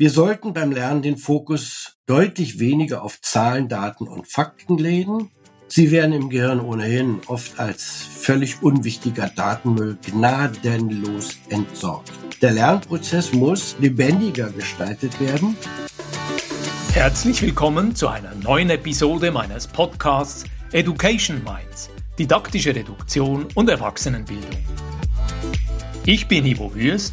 Wir 0.00 0.08
sollten 0.08 0.54
beim 0.54 0.72
Lernen 0.72 1.02
den 1.02 1.18
Fokus 1.18 1.98
deutlich 2.06 2.58
weniger 2.58 3.02
auf 3.02 3.20
Zahlen, 3.20 3.68
Daten 3.68 4.08
und 4.08 4.26
Fakten 4.26 4.78
legen. 4.78 5.30
Sie 5.68 5.90
werden 5.90 6.14
im 6.14 6.30
Gehirn 6.30 6.58
ohnehin 6.58 7.20
oft 7.26 7.60
als 7.60 7.84
völlig 7.84 8.62
unwichtiger 8.62 9.28
Datenmüll 9.28 9.98
gnadenlos 10.00 11.36
entsorgt. 11.50 12.12
Der 12.40 12.52
Lernprozess 12.52 13.34
muss 13.34 13.76
lebendiger 13.78 14.48
gestaltet 14.48 15.20
werden. 15.20 15.54
Herzlich 16.94 17.42
willkommen 17.42 17.94
zu 17.94 18.08
einer 18.08 18.34
neuen 18.36 18.70
Episode 18.70 19.30
meines 19.30 19.66
Podcasts 19.66 20.44
Education 20.72 21.44
Minds, 21.44 21.90
didaktische 22.18 22.74
Reduktion 22.74 23.48
und 23.54 23.68
Erwachsenenbildung. 23.68 24.64
Ich 26.06 26.26
bin 26.26 26.46
Ivo 26.46 26.74
Würst, 26.74 27.12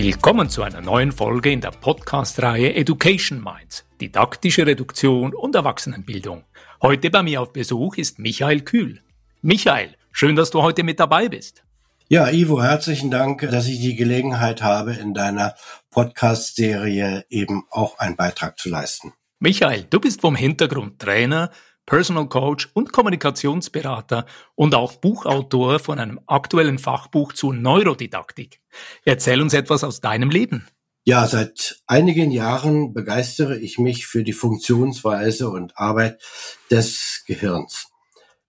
Willkommen 0.00 0.48
zu 0.48 0.62
einer 0.62 0.80
neuen 0.80 1.10
Folge 1.10 1.50
in 1.50 1.60
der 1.60 1.72
Podcast-Reihe 1.72 2.72
Education 2.76 3.42
Minds, 3.42 3.84
didaktische 4.00 4.64
Reduktion 4.64 5.34
und 5.34 5.56
Erwachsenenbildung. 5.56 6.44
Heute 6.80 7.10
bei 7.10 7.24
mir 7.24 7.42
auf 7.42 7.52
Besuch 7.52 7.96
ist 7.96 8.20
Michael 8.20 8.60
Kühl. 8.60 9.00
Michael, 9.42 9.96
schön, 10.12 10.36
dass 10.36 10.50
du 10.50 10.62
heute 10.62 10.84
mit 10.84 11.00
dabei 11.00 11.28
bist. 11.28 11.64
Ja, 12.06 12.30
Ivo, 12.30 12.62
herzlichen 12.62 13.10
Dank, 13.10 13.40
dass 13.50 13.66
ich 13.66 13.80
die 13.80 13.96
Gelegenheit 13.96 14.62
habe, 14.62 14.92
in 14.92 15.14
deiner 15.14 15.56
Podcast-Serie 15.90 17.26
eben 17.28 17.64
auch 17.68 17.98
einen 17.98 18.14
Beitrag 18.14 18.56
zu 18.56 18.68
leisten. 18.68 19.14
Michael, 19.40 19.84
du 19.90 19.98
bist 19.98 20.20
vom 20.20 20.36
Hintergrund 20.36 21.00
Trainer, 21.00 21.50
Personal 21.88 22.28
Coach 22.28 22.68
und 22.74 22.92
Kommunikationsberater 22.92 24.26
und 24.54 24.74
auch 24.74 24.96
Buchautor 24.96 25.78
von 25.78 25.98
einem 25.98 26.20
aktuellen 26.26 26.78
Fachbuch 26.78 27.32
zur 27.32 27.54
Neurodidaktik. 27.54 28.60
Erzähl 29.06 29.40
uns 29.40 29.54
etwas 29.54 29.84
aus 29.84 30.02
deinem 30.02 30.28
Leben. 30.28 30.66
Ja, 31.04 31.26
seit 31.26 31.80
einigen 31.86 32.30
Jahren 32.30 32.92
begeistere 32.92 33.56
ich 33.58 33.78
mich 33.78 34.06
für 34.06 34.22
die 34.22 34.34
Funktionsweise 34.34 35.48
und 35.48 35.78
Arbeit 35.78 36.20
des 36.70 37.24
Gehirns. 37.26 37.88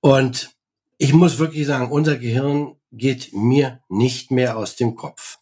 Und 0.02 0.54
ich 0.98 1.14
muss 1.14 1.40
wirklich 1.40 1.66
sagen, 1.66 1.94
unser 1.94 2.18
Gehirn 2.18 2.76
geht 2.92 3.32
mir 3.32 3.80
nicht 3.88 4.32
mehr 4.32 4.58
aus 4.58 4.76
dem 4.76 4.98
Kopf. 4.98 5.38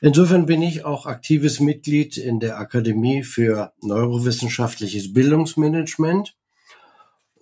Insofern 0.00 0.46
bin 0.46 0.60
ich 0.60 0.84
auch 0.84 1.06
aktives 1.06 1.60
Mitglied 1.60 2.16
in 2.16 2.40
der 2.40 2.58
Akademie 2.58 3.22
für 3.22 3.74
neurowissenschaftliches 3.80 5.12
Bildungsmanagement 5.12 6.34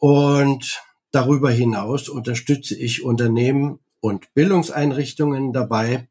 und 0.00 0.82
darüber 1.12 1.50
hinaus 1.50 2.08
unterstütze 2.08 2.74
ich 2.74 3.04
Unternehmen 3.04 3.78
und 4.00 4.32
Bildungseinrichtungen 4.34 5.52
dabei, 5.52 6.08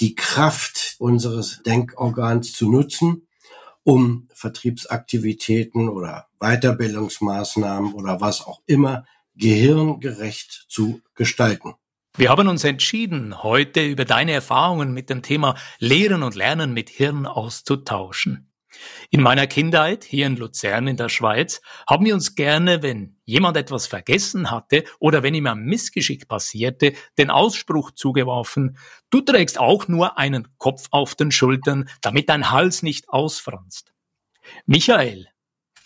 die 0.00 0.14
Kraft 0.14 0.96
unseres 0.98 1.62
Denkorgans 1.64 2.52
zu 2.52 2.70
nutzen, 2.70 3.28
um 3.84 4.28
Vertriebsaktivitäten 4.32 5.88
oder 5.88 6.26
Weiterbildungsmaßnahmen 6.40 7.92
oder 7.92 8.20
was 8.20 8.44
auch 8.44 8.62
immer 8.66 9.04
gehirngerecht 9.36 10.64
zu 10.68 11.02
gestalten. 11.14 11.74
Wir 12.16 12.30
haben 12.30 12.48
uns 12.48 12.64
entschieden, 12.64 13.42
heute 13.42 13.84
über 13.84 14.06
deine 14.06 14.32
Erfahrungen 14.32 14.94
mit 14.94 15.10
dem 15.10 15.20
Thema 15.20 15.56
Lehren 15.78 16.22
und 16.22 16.34
Lernen 16.34 16.72
mit 16.72 16.88
Hirn 16.88 17.26
auszutauschen. 17.26 18.50
In 19.10 19.22
meiner 19.22 19.46
Kindheit, 19.46 20.04
hier 20.04 20.26
in 20.26 20.36
Luzern 20.36 20.88
in 20.88 20.96
der 20.96 21.08
Schweiz, 21.08 21.60
haben 21.88 22.04
wir 22.04 22.14
uns 22.14 22.34
gerne, 22.34 22.82
wenn 22.82 23.16
jemand 23.24 23.56
etwas 23.56 23.86
vergessen 23.86 24.50
hatte 24.50 24.84
oder 24.98 25.22
wenn 25.22 25.34
ihm 25.34 25.46
ein 25.46 25.64
Missgeschick 25.64 26.28
passierte, 26.28 26.94
den 27.18 27.30
Ausspruch 27.30 27.92
zugeworfen, 27.92 28.78
du 29.10 29.20
trägst 29.20 29.58
auch 29.58 29.88
nur 29.88 30.18
einen 30.18 30.48
Kopf 30.58 30.88
auf 30.90 31.14
den 31.14 31.30
Schultern, 31.30 31.88
damit 32.00 32.28
dein 32.28 32.50
Hals 32.50 32.82
nicht 32.82 33.08
ausfranst. 33.08 33.92
Michael, 34.66 35.28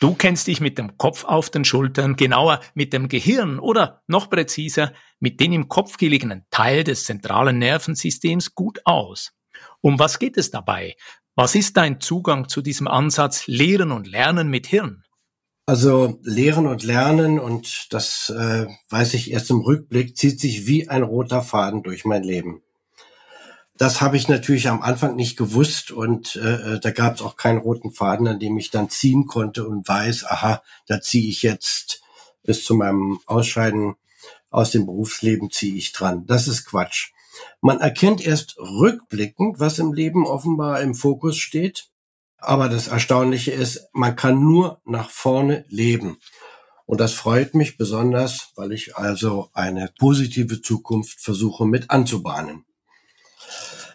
du 0.00 0.14
kennst 0.14 0.46
dich 0.46 0.60
mit 0.60 0.78
dem 0.78 0.96
Kopf 0.98 1.24
auf 1.24 1.50
den 1.50 1.64
Schultern, 1.64 2.16
genauer 2.16 2.60
mit 2.74 2.92
dem 2.92 3.08
Gehirn 3.08 3.58
oder 3.58 4.02
noch 4.06 4.30
präziser 4.30 4.92
mit 5.18 5.40
dem 5.40 5.52
im 5.52 5.68
Kopf 5.68 5.96
gelegenen 5.96 6.46
Teil 6.50 6.84
des 6.84 7.04
zentralen 7.04 7.58
Nervensystems 7.58 8.54
gut 8.54 8.80
aus. 8.84 9.32
Um 9.80 9.98
was 9.98 10.18
geht 10.18 10.36
es 10.36 10.50
dabei? 10.50 10.96
Was 11.34 11.54
ist 11.54 11.76
dein 11.76 12.00
Zugang 12.00 12.48
zu 12.48 12.60
diesem 12.62 12.88
Ansatz 12.88 13.46
Lehren 13.46 13.92
und 13.92 14.06
Lernen 14.06 14.48
mit 14.48 14.66
Hirn? 14.66 15.04
Also 15.66 16.18
Lehren 16.22 16.66
und 16.66 16.82
Lernen, 16.82 17.38
und 17.38 17.92
das 17.92 18.30
äh, 18.30 18.66
weiß 18.88 19.14
ich 19.14 19.30
erst 19.30 19.50
im 19.50 19.60
Rückblick, 19.60 20.16
zieht 20.16 20.40
sich 20.40 20.66
wie 20.66 20.88
ein 20.88 21.04
roter 21.04 21.42
Faden 21.42 21.82
durch 21.82 22.04
mein 22.04 22.24
Leben. 22.24 22.62
Das 23.76 24.00
habe 24.00 24.16
ich 24.16 24.28
natürlich 24.28 24.68
am 24.68 24.82
Anfang 24.82 25.16
nicht 25.16 25.36
gewusst 25.36 25.90
und 25.90 26.36
äh, 26.36 26.80
da 26.80 26.90
gab 26.90 27.14
es 27.14 27.22
auch 27.22 27.36
keinen 27.36 27.58
roten 27.58 27.92
Faden, 27.92 28.26
an 28.26 28.38
dem 28.38 28.58
ich 28.58 28.70
dann 28.70 28.90
ziehen 28.90 29.26
konnte 29.26 29.66
und 29.66 29.88
weiß, 29.88 30.26
aha, 30.26 30.62
da 30.86 31.00
ziehe 31.00 31.30
ich 31.30 31.42
jetzt 31.42 32.02
bis 32.42 32.64
zu 32.64 32.74
meinem 32.74 33.20
Ausscheiden 33.26 33.94
aus 34.50 34.72
dem 34.72 34.86
Berufsleben 34.86 35.50
ziehe 35.50 35.76
ich 35.76 35.92
dran. 35.92 36.26
Das 36.26 36.48
ist 36.48 36.66
Quatsch. 36.66 37.12
Man 37.60 37.80
erkennt 37.80 38.24
erst 38.24 38.56
rückblickend, 38.58 39.60
was 39.60 39.78
im 39.78 39.92
Leben 39.92 40.26
offenbar 40.26 40.80
im 40.80 40.94
Fokus 40.94 41.36
steht. 41.36 41.88
Aber 42.38 42.68
das 42.68 42.88
Erstaunliche 42.88 43.52
ist, 43.52 43.88
man 43.92 44.16
kann 44.16 44.42
nur 44.42 44.80
nach 44.84 45.10
vorne 45.10 45.64
leben. 45.68 46.18
Und 46.86 47.00
das 47.00 47.12
freut 47.12 47.54
mich 47.54 47.76
besonders, 47.76 48.50
weil 48.56 48.72
ich 48.72 48.96
also 48.96 49.50
eine 49.52 49.92
positive 49.98 50.60
Zukunft 50.60 51.20
versuche 51.20 51.66
mit 51.66 51.90
anzubahnen. 51.90 52.64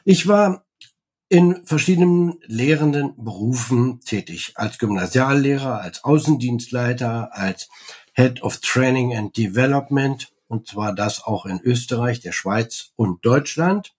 Ich 0.05 0.27
war 0.27 0.65
in 1.27 1.65
verschiedenen 1.65 2.39
lehrenden 2.45 3.13
Berufen 3.17 3.99
tätig. 4.01 4.53
Als 4.55 4.77
Gymnasiallehrer, 4.77 5.81
als 5.81 6.03
Außendienstleiter, 6.03 7.35
als 7.35 7.67
Head 8.13 8.41
of 8.43 8.59
Training 8.59 9.15
and 9.15 9.35
Development 9.35 10.31
und 10.47 10.67
zwar 10.67 10.93
das 10.93 11.23
auch 11.23 11.45
in 11.45 11.59
Österreich, 11.61 12.19
der 12.19 12.31
Schweiz 12.31 12.91
und 12.95 13.25
Deutschland 13.25 13.93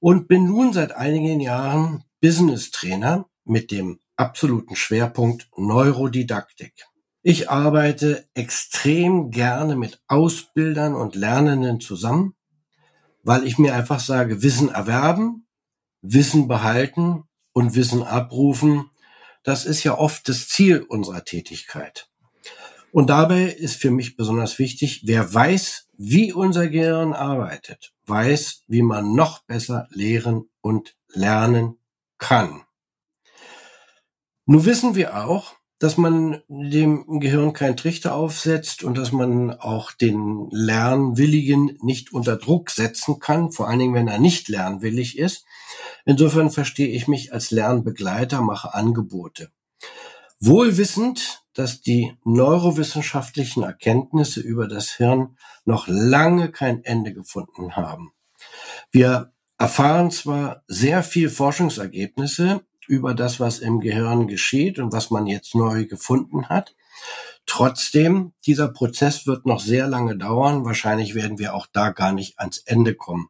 und 0.00 0.28
bin 0.28 0.46
nun 0.46 0.72
seit 0.72 0.92
einigen 0.92 1.40
Jahren 1.40 2.04
Business 2.20 2.70
Trainer 2.70 3.26
mit 3.44 3.70
dem 3.70 4.00
absoluten 4.16 4.76
Schwerpunkt 4.76 5.48
Neurodidaktik. 5.56 6.86
Ich 7.22 7.50
arbeite 7.50 8.28
extrem 8.34 9.30
gerne 9.30 9.76
mit 9.76 10.00
Ausbildern 10.06 10.94
und 10.94 11.16
Lernenden 11.16 11.80
zusammen, 11.80 12.34
weil 13.22 13.44
ich 13.46 13.58
mir 13.58 13.74
einfach 13.74 14.00
sage, 14.00 14.42
Wissen 14.42 14.68
erwerben, 14.68 15.46
Wissen 16.02 16.46
behalten 16.46 17.24
und 17.52 17.74
Wissen 17.74 18.02
abrufen, 18.02 18.90
das 19.42 19.64
ist 19.64 19.84
ja 19.84 19.98
oft 19.98 20.28
das 20.28 20.48
Ziel 20.48 20.82
unserer 20.82 21.24
Tätigkeit. 21.24 22.08
Und 22.96 23.10
dabei 23.10 23.42
ist 23.42 23.76
für 23.76 23.90
mich 23.90 24.16
besonders 24.16 24.58
wichtig, 24.58 25.02
wer 25.04 25.34
weiß, 25.34 25.88
wie 25.98 26.32
unser 26.32 26.66
Gehirn 26.66 27.12
arbeitet, 27.12 27.92
weiß, 28.06 28.62
wie 28.68 28.80
man 28.80 29.14
noch 29.14 29.42
besser 29.42 29.86
lehren 29.90 30.48
und 30.62 30.96
lernen 31.12 31.76
kann. 32.16 32.62
Nun 34.46 34.64
wissen 34.64 34.94
wir 34.94 35.26
auch, 35.26 35.56
dass 35.78 35.98
man 35.98 36.40
dem 36.48 37.20
Gehirn 37.20 37.52
keinen 37.52 37.76
Trichter 37.76 38.14
aufsetzt 38.14 38.82
und 38.82 38.96
dass 38.96 39.12
man 39.12 39.50
auch 39.50 39.92
den 39.92 40.48
Lernwilligen 40.50 41.76
nicht 41.82 42.14
unter 42.14 42.38
Druck 42.38 42.70
setzen 42.70 43.18
kann, 43.18 43.52
vor 43.52 43.68
allen 43.68 43.80
Dingen, 43.80 43.94
wenn 43.94 44.08
er 44.08 44.18
nicht 44.18 44.48
lernwillig 44.48 45.18
ist. 45.18 45.44
Insofern 46.06 46.50
verstehe 46.50 46.88
ich 46.88 47.08
mich 47.08 47.34
als 47.34 47.50
Lernbegleiter, 47.50 48.40
mache 48.40 48.72
Angebote. 48.72 49.50
Wohl 50.40 50.78
wissend, 50.78 51.45
dass 51.56 51.80
die 51.80 52.16
neurowissenschaftlichen 52.24 53.62
Erkenntnisse 53.62 54.40
über 54.40 54.68
das 54.68 54.90
Hirn 54.90 55.36
noch 55.64 55.88
lange 55.88 56.50
kein 56.50 56.84
Ende 56.84 57.14
gefunden 57.14 57.76
haben. 57.76 58.12
Wir 58.90 59.32
erfahren 59.58 60.10
zwar 60.10 60.62
sehr 60.68 61.02
viel 61.02 61.30
Forschungsergebnisse 61.30 62.60
über 62.86 63.14
das, 63.14 63.40
was 63.40 63.58
im 63.58 63.80
Gehirn 63.80 64.28
geschieht 64.28 64.78
und 64.78 64.92
was 64.92 65.10
man 65.10 65.26
jetzt 65.26 65.54
neu 65.54 65.86
gefunden 65.86 66.48
hat. 66.50 66.76
Trotzdem, 67.46 68.32
dieser 68.44 68.68
Prozess 68.68 69.26
wird 69.26 69.46
noch 69.46 69.60
sehr 69.60 69.86
lange 69.86 70.16
dauern. 70.16 70.64
Wahrscheinlich 70.64 71.14
werden 71.14 71.38
wir 71.38 71.54
auch 71.54 71.66
da 71.72 71.90
gar 71.90 72.12
nicht 72.12 72.38
ans 72.38 72.58
Ende 72.58 72.94
kommen. 72.94 73.28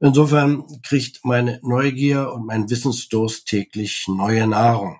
Insofern 0.00 0.64
kriegt 0.82 1.24
meine 1.24 1.60
Neugier 1.62 2.32
und 2.32 2.46
mein 2.46 2.68
Wissensdurst 2.68 3.46
täglich 3.46 4.06
neue 4.08 4.46
Nahrung. 4.46 4.98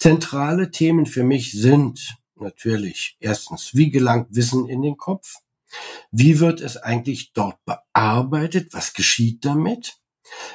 Zentrale 0.00 0.70
Themen 0.70 1.04
für 1.04 1.24
mich 1.24 1.52
sind 1.52 2.16
natürlich 2.34 3.18
erstens, 3.20 3.74
wie 3.74 3.90
gelangt 3.90 4.28
Wissen 4.30 4.66
in 4.66 4.80
den 4.80 4.96
Kopf? 4.96 5.34
Wie 6.10 6.40
wird 6.40 6.62
es 6.62 6.78
eigentlich 6.78 7.34
dort 7.34 7.62
bearbeitet? 7.66 8.72
Was 8.72 8.94
geschieht 8.94 9.44
damit? 9.44 9.98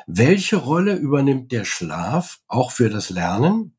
Welche 0.07 0.56
Rolle 0.56 0.95
übernimmt 0.95 1.51
der 1.51 1.63
Schlaf 1.63 2.39
auch 2.47 2.71
für 2.71 2.89
das 2.89 3.12
Lernen? 3.12 3.77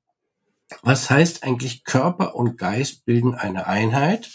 Was 0.82 1.10
heißt 1.10 1.42
eigentlich 1.42 1.82
Körper 1.82 2.36
und 2.36 2.58
Geist 2.58 3.04
bilden 3.04 3.34
eine 3.34 3.66
Einheit? 3.66 4.30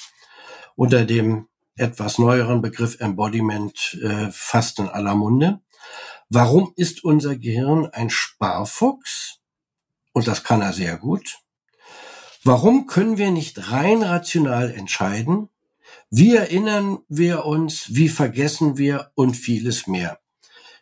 Unter 0.75 1.05
dem 1.05 1.47
etwas 1.77 2.19
neueren 2.19 2.61
Begriff 2.61 2.99
Embodiment 2.99 3.97
äh, 4.03 4.27
fast 4.31 4.79
in 4.79 4.89
aller 4.89 5.15
Munde. 5.15 5.61
Warum 6.27 6.73
ist 6.75 7.05
unser 7.05 7.37
Gehirn 7.37 7.85
ein 7.85 8.09
Sparfuchs? 8.09 9.40
Und 10.13 10.27
das 10.27 10.43
kann 10.43 10.61
er 10.61 10.73
sehr 10.73 10.97
gut. 10.97 11.39
Warum 12.43 12.87
können 12.87 13.17
wir 13.17 13.31
nicht 13.31 13.71
rein 13.71 14.01
rational 14.01 14.71
entscheiden? 14.71 15.49
Wie 16.09 16.35
erinnern 16.35 16.99
wir 17.07 17.45
uns? 17.45 17.95
Wie 17.95 18.09
vergessen 18.09 18.77
wir? 18.77 19.11
Und 19.15 19.35
vieles 19.35 19.87
mehr. 19.87 20.19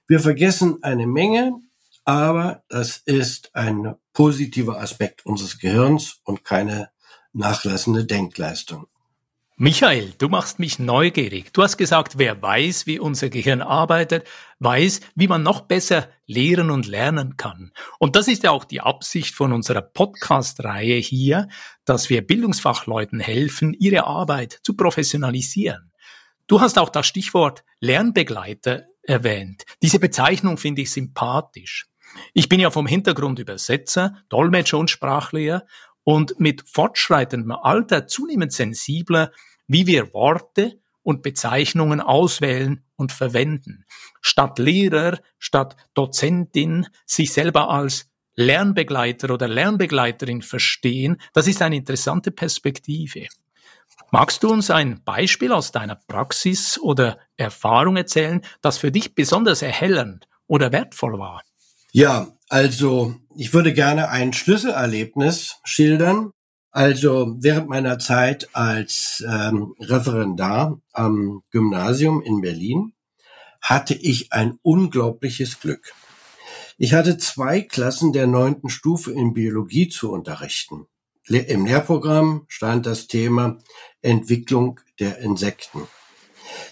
Wir 0.07 0.19
vergessen 0.19 0.81
eine 0.81 1.05
Menge, 1.05 1.53
aber 2.05 2.63
das 2.69 2.97
ist 2.97 3.55
ein 3.55 3.95
positiver 4.13 4.79
Aspekt 4.79 5.25
unseres 5.25 5.59
Gehirns 5.59 6.21
und 6.23 6.43
keine 6.43 6.89
nachlassende 7.33 8.05
Denkleistung. 8.05 8.87
Michael, 9.61 10.13
du 10.17 10.29
machst 10.29 10.59
mich 10.59 10.79
neugierig. 10.79 11.51
Du 11.51 11.61
hast 11.63 11.75
gesagt, 11.75 12.17
wer 12.17 12.41
weiß, 12.41 12.87
wie 12.87 12.97
unser 12.97 13.27
Gehirn 13.29 13.61
arbeitet, 13.61 14.25
weiß, 14.59 15.01
wie 15.15 15.27
man 15.27 15.43
noch 15.43 15.59
besser 15.59 16.07
lehren 16.25 16.71
und 16.71 16.87
lernen 16.87 17.35
kann. 17.35 17.73
Und 17.97 18.15
das 18.15 18.29
ist 18.29 18.43
ja 18.43 18.51
auch 18.51 18.63
die 18.63 18.79
Absicht 18.79 19.35
von 19.35 19.51
unserer 19.51 19.81
Podcast-Reihe 19.81 20.95
hier, 20.95 21.49
dass 21.83 22.09
wir 22.09 22.25
Bildungsfachleuten 22.25 23.19
helfen, 23.19 23.73
ihre 23.73 24.07
Arbeit 24.07 24.61
zu 24.63 24.77
professionalisieren. 24.77 25.91
Du 26.47 26.61
hast 26.61 26.79
auch 26.79 26.87
das 26.87 27.07
Stichwort 27.07 27.65
Lernbegleiter 27.81 28.85
erwähnt. 29.01 29.65
Diese 29.81 29.99
Bezeichnung 29.99 30.55
finde 30.55 30.83
ich 30.83 30.91
sympathisch. 30.91 31.89
Ich 32.33 32.47
bin 32.47 32.61
ja 32.61 32.71
vom 32.71 32.87
Hintergrund 32.87 33.39
Übersetzer, 33.39 34.15
Dolmetscher 34.29 34.77
und 34.77 34.89
Sprachlehrer 34.89 35.65
und 36.09 36.39
mit 36.39 36.67
fortschreitendem 36.67 37.51
Alter 37.51 38.07
zunehmend 38.07 38.51
sensibler 38.51 39.31
wie 39.67 39.85
wir 39.85 40.11
Worte 40.11 40.79
und 41.03 41.21
Bezeichnungen 41.21 42.01
auswählen 42.01 42.83
und 42.95 43.11
verwenden. 43.11 43.85
Statt 44.19 44.57
Lehrer, 44.57 45.19
statt 45.37 45.75
Dozentin 45.93 46.87
sich 47.05 47.31
selber 47.31 47.69
als 47.69 48.09
Lernbegleiter 48.33 49.31
oder 49.31 49.47
Lernbegleiterin 49.47 50.41
verstehen, 50.41 51.21
das 51.33 51.45
ist 51.45 51.61
eine 51.61 51.75
interessante 51.75 52.31
Perspektive. 52.31 53.27
Magst 54.09 54.41
du 54.41 54.49
uns 54.49 54.71
ein 54.71 55.03
Beispiel 55.03 55.51
aus 55.51 55.71
deiner 55.71 55.95
Praxis 55.95 56.79
oder 56.79 57.19
Erfahrung 57.37 57.97
erzählen, 57.97 58.41
das 58.61 58.79
für 58.79 58.91
dich 58.91 59.13
besonders 59.13 59.61
erhellend 59.61 60.27
oder 60.47 60.71
wertvoll 60.71 61.19
war? 61.19 61.43
Ja, 61.91 62.35
also 62.49 63.15
ich 63.39 63.53
würde 63.53 63.71
gerne 63.71 64.09
ein 64.09 64.33
Schlüsselerlebnis 64.33 65.61
schildern, 65.63 66.33
also 66.71 67.37
während 67.39 67.69
meiner 67.69 67.97
Zeit 67.97 68.49
als 68.51 69.23
ähm, 69.25 69.75
Referendar 69.79 70.81
am 70.91 71.41
Gymnasium 71.49 72.21
in 72.21 72.41
Berlin 72.41 72.91
hatte 73.61 73.93
ich 73.93 74.33
ein 74.33 74.59
unglaubliches 74.61 75.61
Glück. 75.61 75.93
Ich 76.77 76.93
hatte 76.93 77.17
zwei 77.17 77.61
Klassen 77.61 78.11
der 78.11 78.27
neunten 78.27 78.67
Stufe 78.67 79.13
in 79.13 79.33
Biologie 79.33 79.87
zu 79.87 80.11
unterrichten. 80.11 80.87
Im 81.25 81.65
Lehrprogramm 81.65 82.43
stand 82.49 82.87
das 82.87 83.07
Thema 83.07 83.59
Entwicklung 84.01 84.81
der 84.99 85.19
Insekten. 85.19 85.87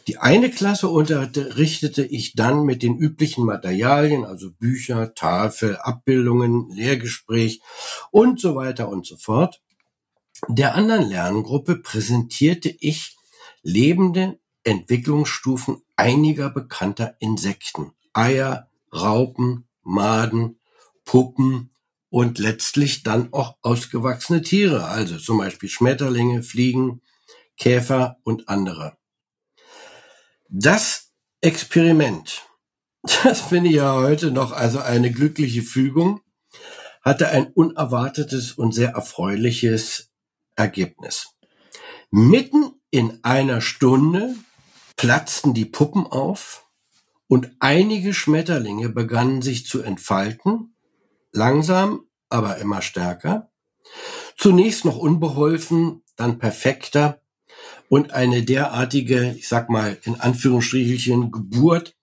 Die 0.07 0.17
eine 0.17 0.49
Klasse 0.49 0.87
unterrichtete 0.87 2.05
ich 2.05 2.33
dann 2.33 2.63
mit 2.63 2.81
den 2.81 2.97
üblichen 2.97 3.45
Materialien, 3.45 4.23
also 4.23 4.51
Bücher, 4.51 5.13
Tafel, 5.13 5.75
Abbildungen, 5.75 6.69
Lehrgespräch 6.69 7.61
und 8.11 8.39
so 8.39 8.55
weiter 8.55 8.87
und 8.87 9.05
so 9.05 9.17
fort. 9.17 9.61
Der 10.47 10.75
anderen 10.75 11.09
Lerngruppe 11.09 11.75
präsentierte 11.75 12.73
ich 12.79 13.17
lebende 13.63 14.39
Entwicklungsstufen 14.63 15.81
einiger 15.97 16.49
bekannter 16.49 17.15
Insekten. 17.19 17.91
Eier, 18.13 18.69
Raupen, 18.93 19.67
Maden, 19.83 20.59
Puppen 21.03 21.71
und 22.09 22.39
letztlich 22.39 23.03
dann 23.03 23.33
auch 23.33 23.57
ausgewachsene 23.61 24.41
Tiere, 24.41 24.85
also 24.85 25.17
zum 25.17 25.37
Beispiel 25.37 25.69
Schmetterlinge, 25.69 26.43
Fliegen, 26.43 27.01
Käfer 27.57 28.17
und 28.23 28.47
andere. 28.47 28.96
Das 30.49 31.11
Experiment, 31.41 32.45
das 33.23 33.41
finde 33.41 33.69
ich 33.69 33.75
ja 33.75 33.95
heute 33.95 34.31
noch 34.31 34.53
also 34.53 34.79
eine 34.79 35.11
glückliche 35.11 35.61
Fügung, 35.61 36.21
hatte 37.01 37.29
ein 37.29 37.47
unerwartetes 37.47 38.53
und 38.53 38.73
sehr 38.73 38.91
erfreuliches 38.91 40.09
Ergebnis. 40.55 41.35
Mitten 42.11 42.71
in 42.91 43.19
einer 43.23 43.59
Stunde 43.59 44.35
platzten 44.95 45.53
die 45.53 45.65
Puppen 45.65 46.07
auf 46.07 46.65
und 47.27 47.51
einige 47.59 48.13
Schmetterlinge 48.13 48.89
begannen 48.89 49.41
sich 49.41 49.67
zu 49.67 49.81
entfalten, 49.81 50.75
langsam, 51.33 52.05
aber 52.29 52.57
immer 52.57 52.81
stärker. 52.81 53.51
Zunächst 54.37 54.85
noch 54.85 54.97
unbeholfen, 54.97 56.03
dann 56.15 56.39
perfekter 56.39 57.21
und 57.89 58.11
eine 58.11 58.43
derartige, 58.43 59.33
ich 59.37 59.47
sag 59.47 59.69
mal 59.69 59.97
in 60.03 60.19
Anführungsstrichelchen, 60.19 61.31
Geburt 61.31 61.95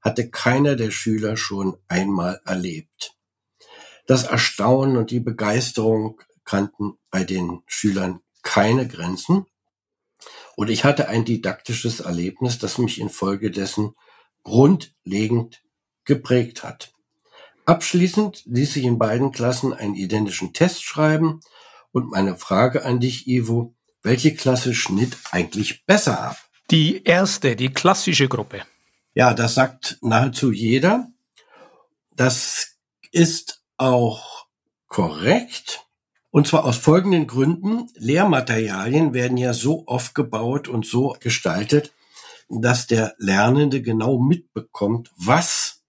hatte 0.00 0.30
keiner 0.30 0.76
der 0.76 0.90
Schüler 0.90 1.36
schon 1.36 1.76
einmal 1.88 2.40
erlebt. 2.44 3.16
Das 4.06 4.24
Erstaunen 4.24 4.96
und 4.96 5.10
die 5.10 5.20
Begeisterung 5.20 6.20
kannten 6.44 6.98
bei 7.10 7.24
den 7.24 7.62
Schülern 7.66 8.20
keine 8.42 8.88
Grenzen. 8.88 9.46
Und 10.56 10.70
ich 10.70 10.84
hatte 10.84 11.08
ein 11.08 11.24
didaktisches 11.24 12.00
Erlebnis, 12.00 12.58
das 12.58 12.78
mich 12.78 13.00
infolgedessen 13.00 13.94
grundlegend 14.42 15.62
geprägt 16.04 16.64
hat. 16.64 16.92
Abschließend 17.64 18.42
ließ 18.46 18.76
ich 18.76 18.84
in 18.84 18.98
beiden 18.98 19.30
Klassen 19.30 19.72
einen 19.72 19.94
identischen 19.94 20.52
Test 20.52 20.82
schreiben 20.82 21.40
und 21.92 22.10
meine 22.10 22.36
Frage 22.36 22.84
an 22.84 22.98
dich, 22.98 23.28
Ivo, 23.28 23.74
welche 24.02 24.34
Klasse 24.34 24.74
schnitt 24.74 25.16
eigentlich 25.30 25.84
besser 25.86 26.20
ab? 26.20 26.36
Die 26.70 27.04
erste, 27.04 27.56
die 27.56 27.72
klassische 27.72 28.28
Gruppe. 28.28 28.62
Ja, 29.14 29.34
das 29.34 29.54
sagt 29.54 29.98
nahezu 30.00 30.52
jeder. 30.52 31.08
Das 32.16 32.76
ist 33.10 33.62
auch 33.76 34.46
korrekt. 34.88 35.86
Und 36.30 36.46
zwar 36.46 36.64
aus 36.64 36.78
folgenden 36.78 37.26
Gründen. 37.26 37.90
Lehrmaterialien 37.94 39.12
werden 39.12 39.36
ja 39.36 39.52
so 39.52 39.86
aufgebaut 39.86 40.68
und 40.68 40.86
so 40.86 41.16
gestaltet, 41.20 41.92
dass 42.48 42.86
der 42.86 43.14
Lernende 43.18 43.82
genau 43.82 44.18
mitbekommt, 44.18 45.10
was 45.16 45.82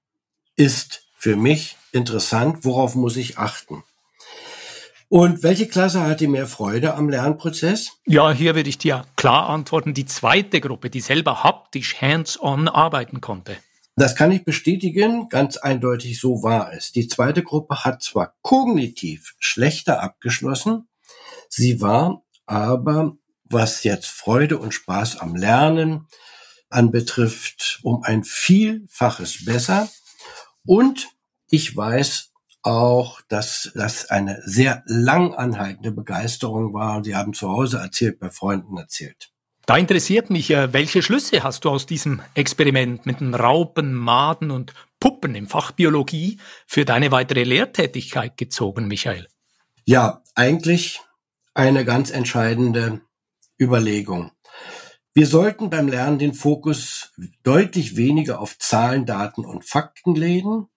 ist 0.56 1.04
für 1.18 1.36
mich 1.36 1.78
interessant, 1.92 2.66
worauf 2.66 2.96
muss 2.96 3.16
ich 3.16 3.38
achten. 3.38 3.84
Und 5.14 5.44
welche 5.44 5.68
Klasse 5.68 6.02
hatte 6.02 6.28
mehr 6.28 6.48
Freude 6.48 6.96
am 6.96 7.08
Lernprozess? 7.08 8.00
Ja, 8.08 8.32
hier 8.32 8.56
würde 8.56 8.68
ich 8.68 8.80
dir 8.80 9.06
klar 9.16 9.48
antworten, 9.48 9.94
die 9.94 10.08
zweite 10.08 10.60
Gruppe, 10.60 10.90
die 10.90 11.02
selber 11.02 11.44
haptisch 11.44 12.02
hands-on 12.02 12.68
arbeiten 12.68 13.22
konnte. 13.22 13.56
Das 13.96 14.16
kann 14.16 14.32
ich 14.32 14.44
bestätigen, 14.44 15.30
ganz 15.30 15.58
eindeutig 15.58 16.20
so 16.20 16.42
war 16.42 16.74
es. 16.74 16.94
Die 16.94 17.08
zweite 17.08 17.44
Gruppe 17.44 17.84
hat 17.84 18.02
zwar 18.02 18.34
kognitiv 18.42 19.36
schlechter 19.38 20.02
abgeschlossen, 20.02 20.88
sie 21.48 21.80
war 21.80 22.24
aber, 22.48 23.16
was 23.44 23.84
jetzt 23.84 24.08
Freude 24.08 24.58
und 24.58 24.74
Spaß 24.74 25.18
am 25.18 25.36
Lernen 25.36 26.08
anbetrifft, 26.72 27.82
um 27.84 28.02
ein 28.02 28.24
Vielfaches 28.24 29.46
besser. 29.46 29.88
Und 30.66 31.10
ich 31.52 31.78
weiß 31.78 32.33
auch, 32.64 33.22
dass 33.28 33.72
das 33.76 34.10
eine 34.10 34.42
sehr 34.46 34.84
lang 34.86 35.34
anhaltende 35.34 35.92
Begeisterung 35.92 36.74
war. 36.74 37.04
Sie 37.04 37.16
haben 37.16 37.34
zu 37.34 37.50
Hause 37.50 37.78
erzählt, 37.78 38.20
bei 38.20 38.30
Freunden 38.30 38.78
erzählt. 38.78 39.30
Da 39.66 39.78
interessiert 39.78 40.30
mich, 40.30 40.52
äh, 40.52 40.74
welche 40.74 41.02
Schlüsse 41.02 41.44
hast 41.44 41.64
du 41.64 41.70
aus 41.70 41.86
diesem 41.86 42.22
Experiment 42.34 43.06
mit 43.06 43.22
den 43.22 43.34
Raupen, 43.34 43.94
Maden 43.94 44.52
und 44.52 44.74
Puppen 45.00 45.36
im 45.36 45.48
Fach 45.48 45.72
Biologie 45.72 46.40
für 46.68 46.84
deine 46.84 47.12
weitere 47.12 47.44
Lehrtätigkeit 47.44 48.36
gezogen, 48.36 48.88
Michael? 48.88 49.28
Ja, 49.86 50.22
eigentlich 50.36 51.02
eine 51.54 51.86
ganz 51.86 52.10
entscheidende 52.10 53.02
Überlegung. 53.60 54.32
Wir 55.14 55.28
sollten 55.28 55.70
beim 55.70 55.88
Lernen 55.88 56.20
den 56.20 56.34
Fokus 56.34 57.14
deutlich 57.44 57.96
weniger 57.96 58.40
auf 58.40 58.58
Zahlen, 58.58 59.06
Daten 59.06 59.46
und 59.46 59.64
Fakten 59.64 60.16
legen. 60.16 60.68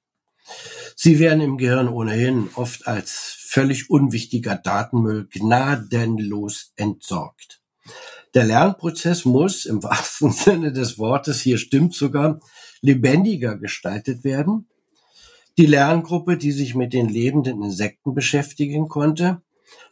Sie 0.94 1.18
werden 1.18 1.40
im 1.40 1.58
Gehirn 1.58 1.88
ohnehin 1.88 2.48
oft 2.54 2.86
als 2.86 3.36
völlig 3.38 3.90
unwichtiger 3.90 4.56
Datenmüll 4.56 5.28
gnadenlos 5.30 6.72
entsorgt. 6.76 7.60
Der 8.34 8.44
Lernprozess 8.44 9.24
muss 9.24 9.66
im 9.66 9.82
wahrsten 9.82 10.32
Sinne 10.32 10.72
des 10.72 10.98
Wortes, 10.98 11.40
hier 11.40 11.58
stimmt 11.58 11.94
sogar, 11.94 12.40
lebendiger 12.80 13.56
gestaltet 13.56 14.24
werden. 14.24 14.68
Die 15.58 15.66
Lerngruppe, 15.66 16.36
die 16.36 16.52
sich 16.52 16.74
mit 16.74 16.92
den 16.92 17.08
lebenden 17.08 17.62
Insekten 17.62 18.14
beschäftigen 18.14 18.88
konnte, 18.88 19.40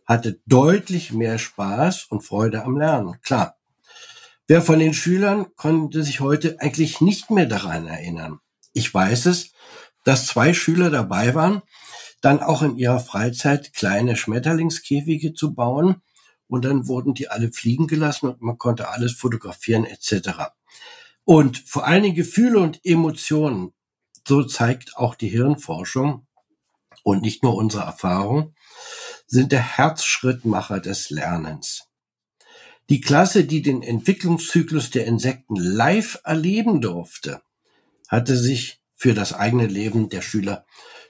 hatte 0.05 0.41
deutlich 0.47 1.13
mehr 1.13 1.39
Spaß 1.39 2.05
und 2.11 2.21
Freude 2.21 2.65
am 2.65 2.77
Lernen. 2.77 3.19
Klar. 3.23 3.57
Wer 4.47 4.61
von 4.61 4.79
den 4.79 4.93
Schülern 4.93 5.47
konnte 5.57 6.03
sich 6.03 6.21
heute 6.21 6.61
eigentlich 6.61 7.01
nicht 7.01 7.31
mehr 7.31 7.47
daran 7.47 7.87
erinnern? 7.87 8.41
Ich 8.75 8.93
weiß 8.93 9.25
es, 9.27 9.54
dass 10.05 10.27
zwei 10.27 10.55
Schüler 10.55 10.91
dabei 10.91 11.35
waren, 11.35 11.63
dann 12.21 12.41
auch 12.41 12.63
in 12.63 12.77
ihrer 12.77 13.01
Freizeit 13.01 13.75
kleine 13.75 14.17
Schmetterlingskäfige 14.17 15.35
zu 15.35 15.55
bauen 15.55 16.03
und 16.47 16.65
dann 16.65 16.87
wurden 16.87 17.15
die 17.15 17.29
alle 17.29 17.53
fliegen 17.53 17.87
gelassen 17.87 18.29
und 18.29 18.41
man 18.41 18.59
konnte 18.59 18.89
alles 18.89 19.13
fotografieren 19.13 19.85
etc. 19.85 20.31
Und 21.25 21.59
vor 21.59 21.87
allen 21.87 22.03
Dingen 22.03 22.15
Gefühle 22.15 22.61
und 22.61 22.81
Emotionen, 22.85 23.73
so 24.27 24.43
zeigt 24.43 24.97
auch 24.97 25.15
die 25.15 25.29
Hirnforschung 25.29 26.27
und 27.03 27.23
nicht 27.23 27.43
nur 27.43 27.57
unsere 27.57 27.85
Erfahrung, 27.85 28.55
sind 29.27 29.53
der 29.53 29.77
Herzschrittmacher 29.77 30.81
des 30.81 31.11
Lernens. 31.11 31.89
Die 32.91 33.01
Klasse, 33.01 33.45
die 33.45 33.63
den 33.63 33.83
Entwicklungszyklus 33.83 34.91
der 34.91 35.07
Insekten 35.07 35.57
live 35.57 36.21
erleben 36.25 36.83
durfte, 36.83 37.41
hatte 38.09 38.37
sich 38.37 38.84
für 39.05 39.13
das 39.13 39.35
eigene 39.35 39.67
Leben 39.67 40.09
der 40.09 40.23
Schüler 40.23 40.65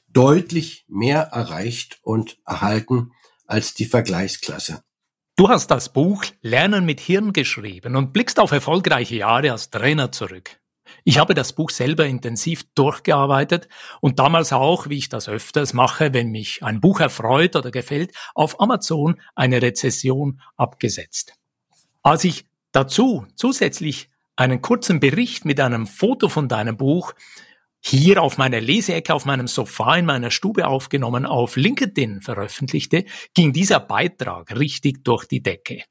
deutlich 0.08 0.84
mehr 0.88 1.28
erreicht 1.30 2.00
und 2.02 2.38
erhalten 2.44 3.12
als 3.46 3.74
die 3.74 3.84
Vergleichsklasse. 3.84 4.82
Du 5.36 5.48
hast 5.48 5.68
das 5.70 5.92
Buch 5.92 6.24
Lernen 6.42 6.86
mit 6.86 6.98
Hirn 6.98 7.32
geschrieben 7.32 7.94
und 7.94 8.12
blickst 8.12 8.40
auf 8.40 8.50
erfolgreiche 8.50 9.14
Jahre 9.14 9.52
als 9.52 9.70
Trainer 9.70 10.10
zurück. 10.10 10.58
Ich 11.04 11.18
habe 11.18 11.34
das 11.34 11.52
Buch 11.52 11.70
selber 11.70 12.04
intensiv 12.04 12.64
durchgearbeitet 12.74 13.68
und 14.00 14.18
damals 14.18 14.52
auch, 14.52 14.88
wie 14.88 14.98
ich 14.98 15.08
das 15.08 15.28
öfters 15.28 15.72
mache, 15.72 16.12
wenn 16.12 16.32
mich 16.32 16.64
ein 16.64 16.80
Buch 16.80 16.98
erfreut 16.98 17.54
oder 17.54 17.70
gefällt, 17.70 18.12
auf 18.34 18.60
Amazon 18.60 19.20
eine 19.36 19.62
Rezession 19.62 20.40
abgesetzt. 20.56 21.34
Als 22.02 22.24
ich 22.24 22.44
dazu 22.72 23.24
zusätzlich 23.36 24.10
einen 24.34 24.62
kurzen 24.62 24.98
Bericht 24.98 25.44
mit 25.44 25.60
einem 25.60 25.86
Foto 25.86 26.28
von 26.28 26.48
deinem 26.48 26.76
Buch 26.76 27.14
hier 27.86 28.22
auf 28.22 28.38
meiner 28.38 28.62
Leseecke 28.62 29.12
auf 29.12 29.26
meinem 29.26 29.46
Sofa 29.46 29.96
in 29.96 30.06
meiner 30.06 30.30
Stube 30.30 30.66
aufgenommen 30.66 31.26
auf 31.26 31.56
LinkedIn 31.56 32.22
veröffentlichte, 32.22 33.04
ging 33.34 33.52
dieser 33.52 33.78
Beitrag 33.78 34.58
richtig 34.58 35.04
durch 35.04 35.26
die 35.26 35.42
Decke. 35.42 35.82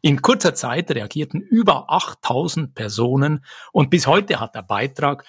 In 0.00 0.22
kurzer 0.22 0.54
Zeit 0.54 0.92
reagierten 0.92 1.40
über 1.40 1.90
8000 1.90 2.74
Personen 2.74 3.44
und 3.72 3.90
bis 3.90 4.06
heute 4.06 4.38
hat 4.38 4.54
der 4.54 4.62
Beitrag 4.62 5.24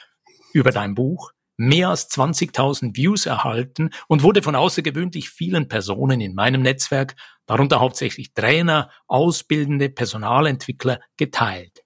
über 0.53 0.71
dein 0.71 0.93
Buch 0.93 1.31
mehr 1.57 1.89
als 1.89 2.09
20.000 2.11 2.95
Views 2.95 3.25
erhalten 3.25 3.89
und 4.07 4.21
wurde 4.21 4.43
von 4.43 4.55
außergewöhnlich 4.55 5.29
vielen 5.29 5.67
Personen 5.67 6.21
in 6.21 6.35
meinem 6.35 6.61
Netzwerk, 6.61 7.15
darunter 7.45 7.79
hauptsächlich 7.79 8.33
Trainer, 8.33 8.91
Ausbildende, 9.07 9.89
Personalentwickler, 9.89 10.99
geteilt. 11.17 11.83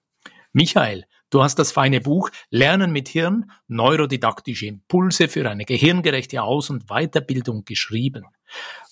Michael, 0.52 1.04
Du 1.30 1.42
hast 1.42 1.58
das 1.58 1.72
feine 1.72 2.00
Buch 2.00 2.30
Lernen 2.50 2.92
mit 2.92 3.08
Hirn, 3.08 3.50
neurodidaktische 3.66 4.66
Impulse 4.66 5.28
für 5.28 5.48
eine 5.48 5.64
gehirngerechte 5.64 6.42
Aus- 6.42 6.70
und 6.70 6.86
Weiterbildung 6.86 7.64
geschrieben. 7.64 8.24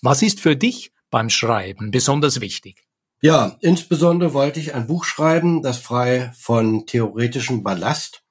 Was 0.03 0.23
ist 0.23 0.41
für 0.41 0.57
dich 0.57 0.93
beim 1.11 1.31
Schreiben 1.31 1.93
besonders 1.93 2.41
wichtig? 2.41 2.87
Ja, 3.21 3.57
insbesondere 3.61 4.35
wollte 4.35 4.61
ich 4.61 4.75
ein 4.75 4.87
Buch 4.87 5.05
schreiben, 5.05 5.63
das 5.63 5.79
frei 5.79 6.33
von 6.37 6.87
theoretischem 6.87 7.63
Ballast 7.63 8.23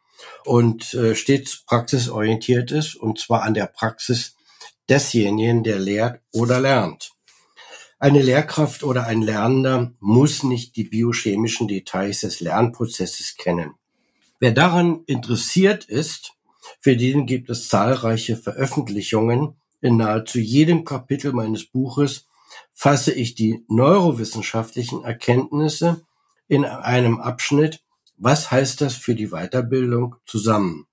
und 0.43 0.93
äh, 0.93 1.15
stets 1.15 1.63
praxisorientiert 1.65 2.71
ist, 2.71 2.95
und 2.95 3.19
zwar 3.19 3.43
an 3.43 3.53
der 3.53 3.67
Praxis 3.67 4.35
desjenigen, 4.89 5.63
der 5.63 5.79
lehrt 5.79 6.21
oder 6.31 6.59
lernt. 6.59 7.11
Eine 7.99 8.21
Lehrkraft 8.21 8.83
oder 8.83 9.07
ein 9.07 9.21
Lernender 9.21 9.93
muss 10.01 10.43
nicht 10.43 10.75
die 10.75 10.83
biochemischen 10.83 11.69
Details 11.69 12.19
des 12.19 12.41
Lernprozesses 12.41 13.37
kennen. 13.37 13.75
Wer 14.43 14.51
daran 14.51 15.05
interessiert 15.05 15.85
ist, 15.85 16.33
für 16.81 16.97
den 16.97 17.25
gibt 17.25 17.49
es 17.49 17.69
zahlreiche 17.69 18.35
Veröffentlichungen. 18.35 19.55
In 19.79 19.95
nahezu 19.95 20.37
jedem 20.37 20.83
Kapitel 20.83 21.31
meines 21.31 21.63
Buches 21.65 22.27
fasse 22.73 23.13
ich 23.13 23.35
die 23.35 23.63
neurowissenschaftlichen 23.69 25.05
Erkenntnisse 25.05 26.05
in 26.49 26.65
einem 26.65 27.21
Abschnitt 27.21 27.85
Was 28.17 28.51
heißt 28.51 28.81
das 28.81 28.95
für 28.95 29.15
die 29.15 29.29
Weiterbildung 29.29 30.17
zusammen? 30.25 30.87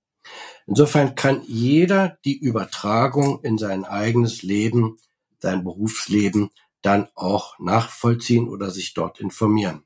Insofern 0.68 1.16
kann 1.16 1.42
jeder 1.48 2.18
die 2.24 2.38
Übertragung 2.38 3.42
in 3.42 3.58
sein 3.58 3.84
eigenes 3.84 4.44
Leben, 4.44 4.98
sein 5.40 5.64
Berufsleben 5.64 6.50
dann 6.82 7.08
auch 7.16 7.58
nachvollziehen 7.58 8.48
oder 8.48 8.70
sich 8.70 8.94
dort 8.94 9.18
informieren. 9.18 9.82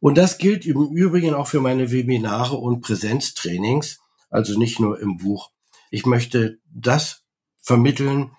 Und 0.00 0.18
das 0.18 0.38
gilt 0.38 0.66
im 0.66 0.80
Übrigen 0.94 1.34
auch 1.34 1.48
für 1.48 1.60
meine 1.60 1.90
Webinare 1.90 2.56
und 2.56 2.80
Präsenztrainings, 2.80 4.00
also 4.30 4.58
nicht 4.58 4.80
nur 4.80 5.00
im 5.00 5.16
Buch. 5.16 5.50
Ich 5.90 6.06
möchte 6.06 6.58
das 6.72 7.22
vermitteln, 7.60 8.32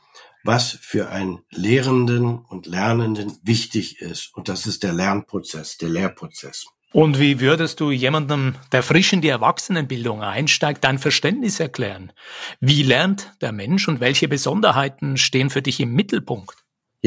was 0.44 0.78
für 0.82 1.10
einen 1.10 1.40
Lehrenden 1.50 2.40
und 2.40 2.68
Lernenden 2.68 3.38
wichtig 3.44 4.02
ist. 4.02 4.34
Und 4.34 4.48
das 4.48 4.66
ist 4.66 4.84
der 4.84 4.94
Lernprozess, 4.94 5.78
der 5.78 5.90
Lehrprozess. 5.90 6.68
Und 6.94 7.20
wie 7.20 7.42
würdest 7.42 7.82
du 7.82 7.92
jemandem, 7.92 8.56
der 8.72 8.82
frisch 8.82 9.12
in 9.12 9.22
die 9.22 9.28
Erwachsenenbildung 9.28 10.22
einsteigt, 10.22 10.84
dein 10.86 11.00
Verständnis 11.00 11.60
erklären? 11.60 12.14
Wie 12.62 12.82
lernt 12.82 13.34
der 13.42 13.52
Mensch 13.52 13.88
und 13.90 14.00
welche 14.00 14.30
Besonderheiten 14.30 15.18
stehen 15.18 15.50
für 15.50 15.62
dich 15.62 15.82
im 15.82 15.94
Mittelpunkt? 15.94 16.56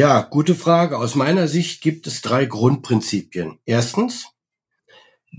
Ja, 0.00 0.22
gute 0.22 0.54
Frage. 0.54 0.96
Aus 0.96 1.14
meiner 1.14 1.46
Sicht 1.46 1.82
gibt 1.82 2.06
es 2.06 2.22
drei 2.22 2.46
Grundprinzipien. 2.46 3.58
Erstens, 3.66 4.28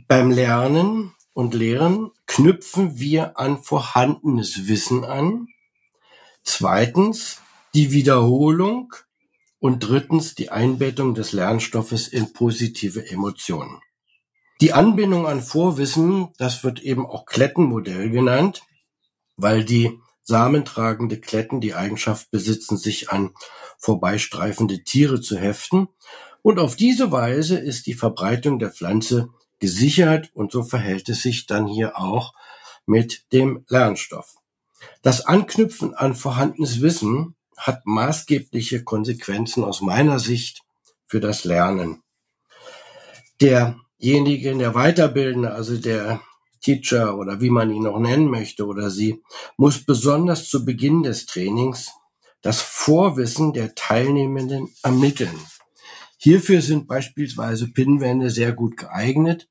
beim 0.08 0.30
Lernen 0.30 1.16
und 1.34 1.56
Lehren 1.56 2.12
knüpfen 2.28 3.00
wir 3.00 3.40
an 3.40 3.64
vorhandenes 3.64 4.68
Wissen 4.68 5.04
an. 5.04 5.48
Zweitens, 6.44 7.42
die 7.74 7.92
Wiederholung. 7.92 8.94
Und 9.58 9.80
drittens, 9.80 10.36
die 10.36 10.52
Einbettung 10.52 11.16
des 11.16 11.32
Lernstoffes 11.32 12.08
in 12.08 12.32
positive 12.32 13.10
Emotionen. 13.10 13.82
Die 14.62 14.74
Anbindung 14.74 15.26
an 15.26 15.42
Vorwissen, 15.42 16.34
das 16.38 16.64
wird 16.64 16.84
eben 16.84 17.08
auch 17.08 17.26
Klettenmodell 17.26 18.12
genannt, 18.12 18.62
weil 19.38 19.66
die 19.66 20.00
samentragende 20.32 21.20
Kletten 21.20 21.60
die 21.60 21.74
Eigenschaft 21.74 22.32
besitzen, 22.32 22.78
sich 22.78 23.10
an 23.10 23.32
vorbeistreifende 23.78 24.82
Tiere 24.86 25.20
zu 25.20 25.38
heften. 25.38 25.90
Und 26.42 26.58
auf 26.58 26.78
diese 26.78 27.12
Weise 27.12 27.60
ist 27.60 27.86
die 27.86 27.94
Verbreitung 27.94 28.58
der 28.58 28.72
Pflanze 28.72 29.28
gesichert 29.60 30.32
und 30.34 30.54
so 30.54 30.64
verhält 30.64 31.10
es 31.10 31.22
sich 31.22 31.48
dann 31.48 31.68
hier 31.68 32.00
auch 32.00 32.34
mit 32.86 33.26
dem 33.34 33.66
Lernstoff. 33.68 34.36
Das 35.02 35.26
Anknüpfen 35.26 35.94
an 35.96 36.16
vorhandenes 36.16 36.82
Wissen 36.82 37.36
hat 37.58 37.86
maßgebliche 37.86 38.86
Konsequenzen 38.86 39.66
aus 39.66 39.82
meiner 39.82 40.18
Sicht 40.20 40.62
für 41.08 41.20
das 41.20 41.44
Lernen. 41.44 42.04
Derjenige, 43.42 44.58
der 44.58 44.72
Weiterbildende, 44.72 45.52
also 45.52 45.76
der 45.76 46.22
Teacher 46.62 47.18
oder 47.18 47.42
wie 47.42 47.50
man 47.50 47.72
ihn 47.72 47.88
auch 47.88 48.00
nennen 48.00 48.30
möchte 48.30 48.66
oder 48.66 48.90
sie, 48.90 49.22
muss 49.58 49.84
besonders 49.84 50.50
zu 50.50 50.64
Beginn 50.64 51.04
des 51.04 51.26
Trainings 51.26 51.92
das 52.42 52.62
Vorwissen 52.62 53.54
der 53.54 53.76
Teilnehmenden 53.76 54.70
ermitteln. 54.84 55.40
Hierfür 56.18 56.62
sind 56.62 56.88
beispielsweise 56.88 57.68
Pinnwände 57.72 58.30
sehr 58.30 58.54
gut 58.54 58.78
geeignet. 58.78 59.50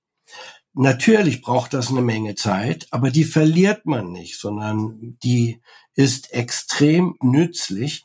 Natürlich 0.73 1.43
braucht 1.43 1.75
das 1.75 1.91
eine 1.91 2.03
Menge 2.03 2.37
Zeit, 2.37 2.87
aber 2.93 3.11
die 3.11 3.25
verliert 3.25 3.87
man 3.87 4.13
nicht, 4.13 4.39
sondern 4.39 5.19
die 5.23 5.61
ist 5.95 6.33
extrem 6.33 7.17
nützlich, 7.21 8.05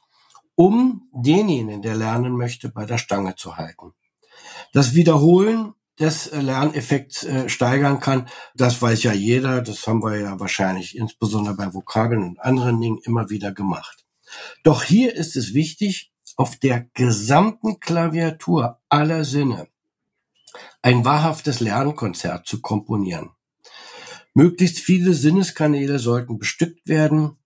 um 0.55 1.07
denjenigen, 1.13 1.81
der 1.83 1.95
lernen 1.95 2.35
möchte, 2.35 2.69
bei 2.69 2.85
der 2.85 2.97
Stange 2.97 3.35
zu 3.35 3.57
halten. 3.57 3.93
Das 4.73 4.95
Wiederholen 4.95 5.73
des 5.99 6.31
Lerneffekts 6.31 7.23
äh, 7.23 7.49
steigern 7.49 7.99
kann. 7.99 8.27
Das 8.53 8.81
weiß 8.81 9.03
ja 9.03 9.13
jeder. 9.13 9.61
Das 9.61 9.87
haben 9.87 10.03
wir 10.03 10.19
ja 10.19 10.39
wahrscheinlich 10.39 10.97
insbesondere 10.97 11.55
bei 11.55 11.73
Vokabeln 11.73 12.23
und 12.23 12.39
anderen 12.39 12.79
Dingen 12.81 12.99
immer 13.03 13.29
wieder 13.29 13.51
gemacht. 13.51 14.05
Doch 14.63 14.83
hier 14.83 15.13
ist 15.13 15.35
es 15.35 15.53
wichtig, 15.53 16.11
auf 16.35 16.57
der 16.57 16.87
gesamten 16.93 17.79
Klaviatur 17.79 18.79
aller 18.89 19.23
Sinne 19.23 19.67
ein 20.81 21.05
wahrhaftes 21.05 21.59
Lernkonzert 21.59 22.47
zu 22.47 22.61
komponieren. 22.61 23.31
Möglichst 24.33 24.79
viele 24.79 25.13
Sinneskanäle 25.13 25.97
sollten 25.99 26.37
bestückt 26.37 26.87
werden. 26.87 27.37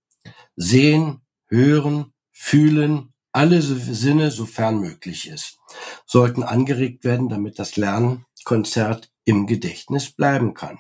Sehen, 0.56 1.22
hören, 1.48 2.13
fühlen, 2.32 3.13
alle 3.31 3.62
Sinne, 3.62 4.31
sofern 4.31 4.79
möglich 4.79 5.27
ist, 5.29 5.59
sollten 6.05 6.43
angeregt 6.43 7.03
werden, 7.03 7.29
damit 7.29 7.59
das 7.59 7.77
Lernkonzert 7.77 9.12
im 9.25 9.48
Gedächtnis 9.48 10.12
bleiben 10.12 10.53
kann. 10.53 10.79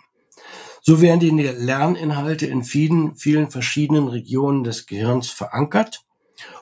So 0.81 1.01
werden 1.01 1.19
die 1.19 1.29
Lerninhalte 1.29 2.47
in 2.47 2.63
vielen, 2.63 3.15
vielen 3.15 3.51
verschiedenen 3.51 4.07
Regionen 4.07 4.63
des 4.63 4.87
Gehirns 4.87 5.29
verankert 5.29 6.03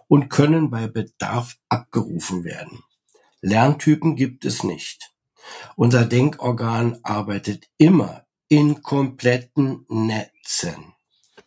und 0.07 0.29
können 0.29 0.69
bei 0.69 0.87
Bedarf 0.87 1.57
abgerufen 1.69 2.43
werden. 2.43 2.83
Lerntypen 3.41 4.15
gibt 4.15 4.45
es 4.45 4.63
nicht. 4.63 5.13
Unser 5.75 6.05
Denkorgan 6.05 6.99
arbeitet 7.03 7.69
immer 7.77 8.25
in 8.49 8.81
kompletten 8.81 9.85
Netzen. 9.87 10.96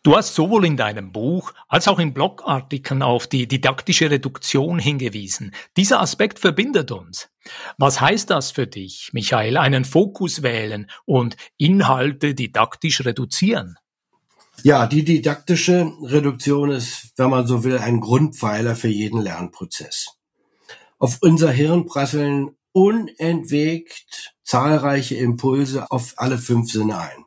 Du 0.03 0.15
hast 0.15 0.33
sowohl 0.33 0.65
in 0.65 0.77
deinem 0.77 1.11
Buch 1.11 1.53
als 1.67 1.87
auch 1.87 1.99
in 1.99 2.11
Blogartikeln 2.11 3.03
auf 3.03 3.27
die 3.27 3.47
didaktische 3.47 4.09
Reduktion 4.09 4.79
hingewiesen. 4.79 5.53
Dieser 5.77 6.01
Aspekt 6.01 6.39
verbindet 6.39 6.91
uns. 6.91 7.29
Was 7.77 8.01
heißt 8.01 8.31
das 8.31 8.49
für 8.49 8.65
dich, 8.65 9.11
Michael, 9.13 9.57
einen 9.57 9.85
Fokus 9.85 10.41
wählen 10.41 10.89
und 11.05 11.37
Inhalte 11.57 12.33
didaktisch 12.33 13.05
reduzieren? 13.05 13.75
Ja, 14.63 14.87
die 14.87 15.03
didaktische 15.03 15.93
Reduktion 16.01 16.71
ist, 16.71 17.13
wenn 17.17 17.29
man 17.29 17.45
so 17.45 17.63
will, 17.63 17.77
ein 17.77 17.99
Grundpfeiler 17.99 18.75
für 18.75 18.89
jeden 18.89 19.21
Lernprozess. 19.21 20.17
Auf 20.97 21.19
unser 21.21 21.51
Hirn 21.51 21.85
prasseln 21.85 22.57
unentwegt 22.71 24.33
zahlreiche 24.43 25.15
Impulse 25.15 25.91
auf 25.91 26.15
alle 26.17 26.39
fünf 26.39 26.71
Sinne 26.71 26.97
ein. 26.97 27.25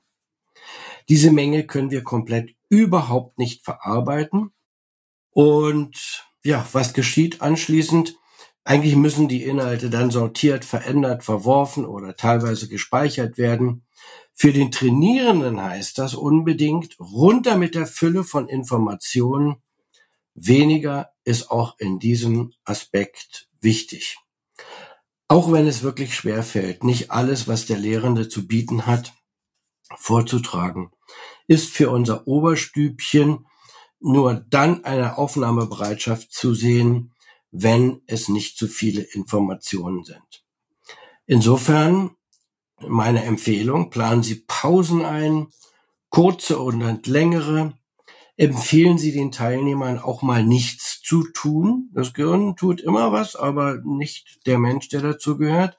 Diese 1.08 1.30
Menge 1.30 1.66
können 1.66 1.90
wir 1.90 2.02
komplett 2.02 2.54
überhaupt 2.74 3.38
nicht 3.38 3.64
verarbeiten. 3.64 4.52
Und 5.30 6.26
ja, 6.44 6.66
was 6.72 6.92
geschieht 6.92 7.40
anschließend? 7.40 8.16
Eigentlich 8.64 8.96
müssen 8.96 9.28
die 9.28 9.44
Inhalte 9.44 9.90
dann 9.90 10.10
sortiert, 10.10 10.64
verändert, 10.64 11.22
verworfen 11.22 11.84
oder 11.84 12.16
teilweise 12.16 12.68
gespeichert 12.68 13.38
werden. 13.38 13.84
Für 14.32 14.52
den 14.52 14.72
Trainierenden 14.72 15.62
heißt 15.62 15.98
das 15.98 16.14
unbedingt 16.14 16.98
runter 16.98 17.56
mit 17.56 17.74
der 17.74 17.86
Fülle 17.86 18.24
von 18.24 18.48
Informationen. 18.48 19.62
Weniger 20.34 21.10
ist 21.24 21.50
auch 21.50 21.78
in 21.78 21.98
diesem 22.00 22.52
Aspekt 22.64 23.48
wichtig. 23.60 24.18
Auch 25.28 25.52
wenn 25.52 25.66
es 25.66 25.82
wirklich 25.82 26.14
schwer 26.14 26.42
fällt, 26.42 26.84
nicht 26.84 27.10
alles, 27.10 27.46
was 27.46 27.66
der 27.66 27.78
Lehrende 27.78 28.28
zu 28.28 28.46
bieten 28.46 28.86
hat, 28.86 29.12
vorzutragen, 29.96 30.90
ist 31.46 31.70
für 31.70 31.90
unser 31.90 32.26
Oberstübchen 32.26 33.46
nur 34.00 34.34
dann 34.34 34.84
eine 34.84 35.18
Aufnahmebereitschaft 35.18 36.32
zu 36.32 36.54
sehen, 36.54 37.12
wenn 37.50 38.02
es 38.06 38.28
nicht 38.28 38.58
zu 38.58 38.66
viele 38.66 39.02
Informationen 39.02 40.04
sind. 40.04 40.44
Insofern 41.26 42.10
meine 42.80 43.24
Empfehlung, 43.24 43.90
planen 43.90 44.22
Sie 44.22 44.44
Pausen 44.46 45.04
ein, 45.04 45.48
kurze 46.10 46.58
und 46.58 47.06
längere, 47.06 47.78
empfehlen 48.36 48.98
Sie 48.98 49.12
den 49.12 49.30
Teilnehmern 49.32 49.98
auch 49.98 50.22
mal 50.22 50.44
nichts 50.44 51.00
zu 51.00 51.24
tun. 51.32 51.90
Das 51.94 52.12
Gehirn 52.14 52.56
tut 52.56 52.80
immer 52.80 53.12
was, 53.12 53.36
aber 53.36 53.80
nicht 53.84 54.46
der 54.46 54.58
Mensch, 54.58 54.88
der 54.88 55.02
dazu 55.02 55.38
gehört. 55.38 55.78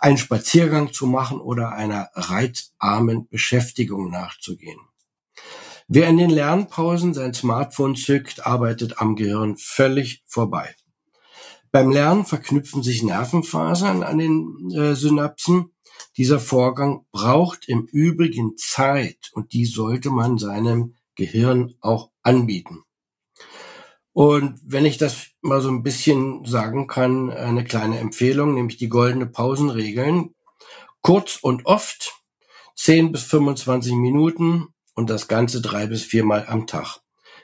Einen 0.00 0.18
Spaziergang 0.18 0.92
zu 0.92 1.06
machen 1.06 1.40
oder 1.40 1.72
einer 1.72 2.10
reizarmen 2.14 3.28
Beschäftigung 3.28 4.10
nachzugehen. 4.10 4.80
Wer 5.88 6.08
in 6.08 6.16
den 6.16 6.30
Lernpausen 6.30 7.14
sein 7.14 7.34
Smartphone 7.34 7.96
zückt, 7.96 8.46
arbeitet 8.46 8.98
am 8.98 9.16
Gehirn 9.16 9.56
völlig 9.56 10.22
vorbei. 10.26 10.74
Beim 11.70 11.90
Lernen 11.90 12.24
verknüpfen 12.24 12.82
sich 12.82 13.02
Nervenfasern 13.02 14.02
an 14.02 14.18
den 14.18 14.70
äh, 14.72 14.94
Synapsen. 14.94 15.72
Dieser 16.16 16.38
Vorgang 16.38 17.06
braucht 17.12 17.68
im 17.68 17.86
Übrigen 17.86 18.56
Zeit 18.58 19.30
und 19.32 19.54
die 19.54 19.64
sollte 19.64 20.10
man 20.10 20.36
seinem 20.38 20.94
Gehirn 21.14 21.74
auch 21.80 22.10
anbieten. 22.22 22.82
Und 24.12 24.60
wenn 24.64 24.84
ich 24.84 24.98
das 24.98 25.28
mal 25.40 25.62
so 25.62 25.70
ein 25.70 25.82
bisschen 25.82 26.44
sagen 26.44 26.86
kann, 26.86 27.30
eine 27.30 27.64
kleine 27.64 27.98
Empfehlung, 27.98 28.54
nämlich 28.54 28.76
die 28.76 28.90
goldene 28.90 29.26
Pausenregeln. 29.26 30.34
Kurz 31.00 31.38
und 31.40 31.64
oft, 31.64 32.22
10 32.76 33.12
bis 33.12 33.22
25 33.24 33.94
Minuten 33.94 34.68
und 34.94 35.10
das 35.10 35.28
Ganze 35.28 35.60
drei 35.60 35.86
bis 35.86 36.02
viermal 36.02 36.46
am 36.46 36.66
Tag. 36.66 37.00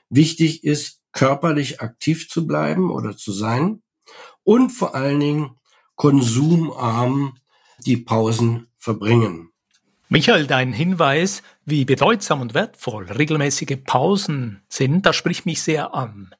Wichtig 0.08 0.64
ist, 0.64 1.00
körperlich 1.12 1.80
aktiv 1.80 2.28
zu 2.28 2.46
bleiben 2.46 2.90
oder 2.90 3.16
zu 3.16 3.32
sein 3.32 3.82
und 4.44 4.70
vor 4.70 4.94
allen 4.94 5.20
Dingen 5.20 5.50
konsumarm 5.96 7.38
die 7.84 7.96
Pausen 7.96 8.68
verbringen. 8.78 9.50
Michael, 10.08 10.46
dein 10.46 10.72
Hinweis, 10.72 11.42
wie 11.64 11.84
bedeutsam 11.84 12.40
und 12.40 12.54
wertvoll 12.54 13.10
regelmäßige 13.10 13.76
Pausen 13.84 14.62
sind, 14.68 15.04
das 15.04 15.16
spricht 15.16 15.44
mich 15.44 15.62
sehr 15.62 15.94
an. 15.94 16.34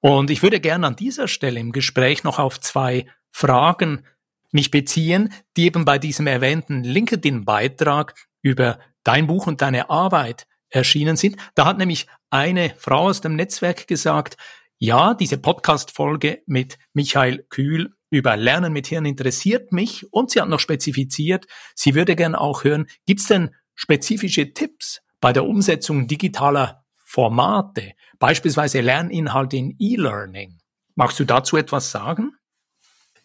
Und 0.00 0.30
ich 0.30 0.42
würde 0.42 0.60
gerne 0.60 0.86
an 0.86 0.96
dieser 0.96 1.26
Stelle 1.26 1.58
im 1.58 1.72
Gespräch 1.72 2.22
noch 2.22 2.38
auf 2.38 2.60
zwei 2.60 3.06
Fragen 3.32 4.04
mich 4.52 4.70
beziehen, 4.70 5.32
die 5.56 5.64
eben 5.64 5.84
bei 5.84 5.98
diesem 5.98 6.26
erwähnten 6.26 6.84
LinkedIn-Beitrag 6.84 8.14
über 8.42 8.78
dein 9.04 9.26
Buch 9.26 9.46
und 9.46 9.62
deine 9.62 9.90
Arbeit 9.90 10.46
erschienen 10.68 11.16
sind. 11.16 11.36
Da 11.54 11.66
hat 11.66 11.78
nämlich 11.78 12.06
eine 12.30 12.74
Frau 12.78 13.08
aus 13.08 13.20
dem 13.20 13.36
Netzwerk 13.36 13.86
gesagt, 13.86 14.36
ja, 14.78 15.14
diese 15.14 15.36
Podcast-Folge 15.36 16.42
mit 16.46 16.78
Michael 16.94 17.44
Kühl 17.50 17.92
über 18.08 18.36
Lernen 18.36 18.72
mit 18.72 18.86
Hirn 18.86 19.04
interessiert 19.04 19.72
mich 19.72 20.12
und 20.12 20.30
sie 20.30 20.40
hat 20.40 20.48
noch 20.48 20.60
spezifiziert, 20.60 21.46
sie 21.74 21.94
würde 21.94 22.16
gern 22.16 22.34
auch 22.34 22.64
hören, 22.64 22.86
gibt 23.06 23.20
es 23.20 23.26
denn 23.26 23.54
spezifische 23.74 24.52
Tipps 24.52 25.00
bei 25.20 25.32
der 25.32 25.44
Umsetzung 25.44 26.06
digitaler 26.06 26.84
Formate, 26.96 27.92
beispielsweise 28.18 28.80
Lerninhalte 28.80 29.56
in 29.56 29.76
E-Learning? 29.78 30.58
Magst 30.94 31.20
du 31.20 31.24
dazu 31.24 31.56
etwas 31.56 31.90
sagen? 31.90 32.32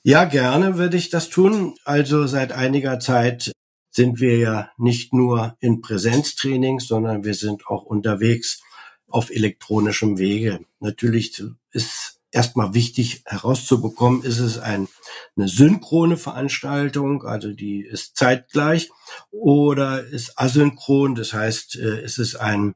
Ja, 0.04 0.26
gerne 0.26 0.78
würde 0.78 0.98
ich 0.98 1.10
das 1.10 1.30
tun. 1.30 1.76
Also 1.84 2.28
seit 2.28 2.52
einiger 2.52 3.00
Zeit 3.00 3.52
sind 3.96 4.20
wir 4.20 4.38
ja 4.38 4.70
nicht 4.78 5.14
nur 5.14 5.56
in 5.62 5.80
Präsenztrainings, 5.80 6.86
sondern 6.86 7.24
wir 7.24 7.34
sind 7.34 7.66
auch 7.68 7.84
unterwegs 7.84 8.62
auf 9.08 9.30
elektronischem 9.30 10.18
Wege. 10.18 10.60
Natürlich 10.82 11.42
ist 11.72 12.20
erstmal 12.30 12.74
wichtig 12.74 13.22
herauszubekommen, 13.26 14.24
ist 14.24 14.40
es 14.40 14.58
ein, 14.58 14.90
eine 15.38 15.48
synchrone 15.48 16.18
Veranstaltung, 16.18 17.24
also 17.24 17.54
die 17.54 17.86
ist 17.86 18.18
zeitgleich, 18.18 18.90
oder 19.32 20.04
ist 20.04 20.38
asynchron, 20.38 21.16
das 21.16 21.32
heißt, 21.32 21.78
äh, 21.78 22.04
ist 22.04 22.20
es 22.20 22.36
ein 22.36 22.76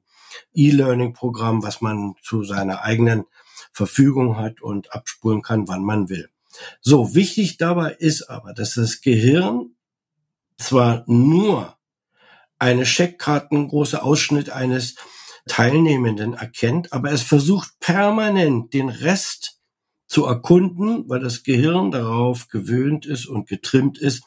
E-Learning-Programm, 0.53 1.63
was 1.63 1.82
man 1.82 2.15
zu 2.23 2.45
seiner 2.45 2.84
eigenen 2.84 3.25
Verfügung 3.73 4.38
hat 4.38 4.62
und 4.62 4.93
abspulen 4.93 5.41
kann, 5.41 5.67
wann 5.67 5.84
man 5.84 6.08
will. 6.08 6.29
So, 6.79 7.13
wichtig 7.13 7.58
dabei 7.58 7.91
ist 7.91 8.29
aber, 8.29 8.53
dass 8.53 8.75
das 8.75 9.01
Gehirn 9.01 9.75
zwar 10.59 11.03
nur 11.07 11.77
eine 12.59 12.85
Scheckkarten 12.85 13.67
große 13.67 14.03
Ausschnitt 14.03 14.49
eines 14.49 14.95
Teilnehmenden 15.47 16.33
erkennt, 16.33 16.93
aber 16.93 17.11
es 17.11 17.23
versucht 17.23 17.79
permanent 17.79 18.73
den 18.73 18.89
Rest 18.89 19.59
zu 20.07 20.25
erkunden, 20.25 21.07
weil 21.07 21.19
das 21.19 21.43
Gehirn 21.43 21.91
darauf 21.91 22.49
gewöhnt 22.49 23.05
ist 23.05 23.25
und 23.25 23.47
getrimmt 23.47 23.97
ist, 23.97 24.23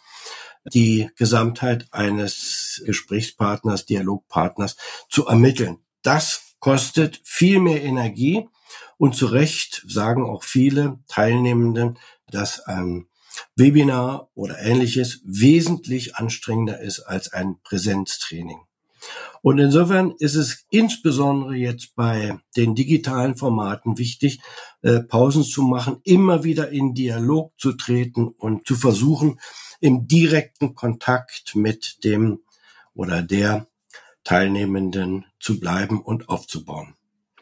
die 0.64 1.10
Gesamtheit 1.16 1.88
eines 1.90 2.82
Gesprächspartners, 2.86 3.84
Dialogpartners 3.86 4.76
zu 5.08 5.26
ermitteln. 5.26 5.78
Das 6.02 6.54
kostet 6.60 7.20
viel 7.24 7.58
mehr 7.58 7.82
Energie 7.82 8.48
und 8.96 9.16
zu 9.16 9.26
Recht 9.26 9.84
sagen 9.88 10.24
auch 10.24 10.44
viele 10.44 11.00
Teilnehmenden, 11.08 11.98
dass 12.28 12.60
ein 12.60 13.08
Webinar 13.56 14.28
oder 14.34 14.58
ähnliches 14.58 15.20
wesentlich 15.24 16.16
anstrengender 16.16 16.80
ist 16.80 17.00
als 17.00 17.32
ein 17.32 17.56
Präsenztraining. 17.62 18.60
Und 19.42 19.58
insofern 19.58 20.14
ist 20.18 20.36
es 20.36 20.64
insbesondere 20.70 21.56
jetzt 21.56 21.96
bei 21.96 22.38
den 22.56 22.74
digitalen 22.74 23.36
Formaten 23.36 23.98
wichtig, 23.98 24.40
äh, 24.82 25.00
Pausen 25.00 25.42
zu 25.42 25.62
machen, 25.62 26.00
immer 26.04 26.44
wieder 26.44 26.70
in 26.70 26.94
Dialog 26.94 27.52
zu 27.58 27.72
treten 27.72 28.28
und 28.28 28.66
zu 28.66 28.76
versuchen, 28.76 29.40
im 29.80 30.06
direkten 30.06 30.74
Kontakt 30.74 31.56
mit 31.56 32.04
dem 32.04 32.40
oder 32.94 33.22
der 33.22 33.66
Teilnehmenden 34.22 35.24
zu 35.40 35.58
bleiben 35.58 36.00
und 36.00 36.28
aufzubauen. 36.28 36.94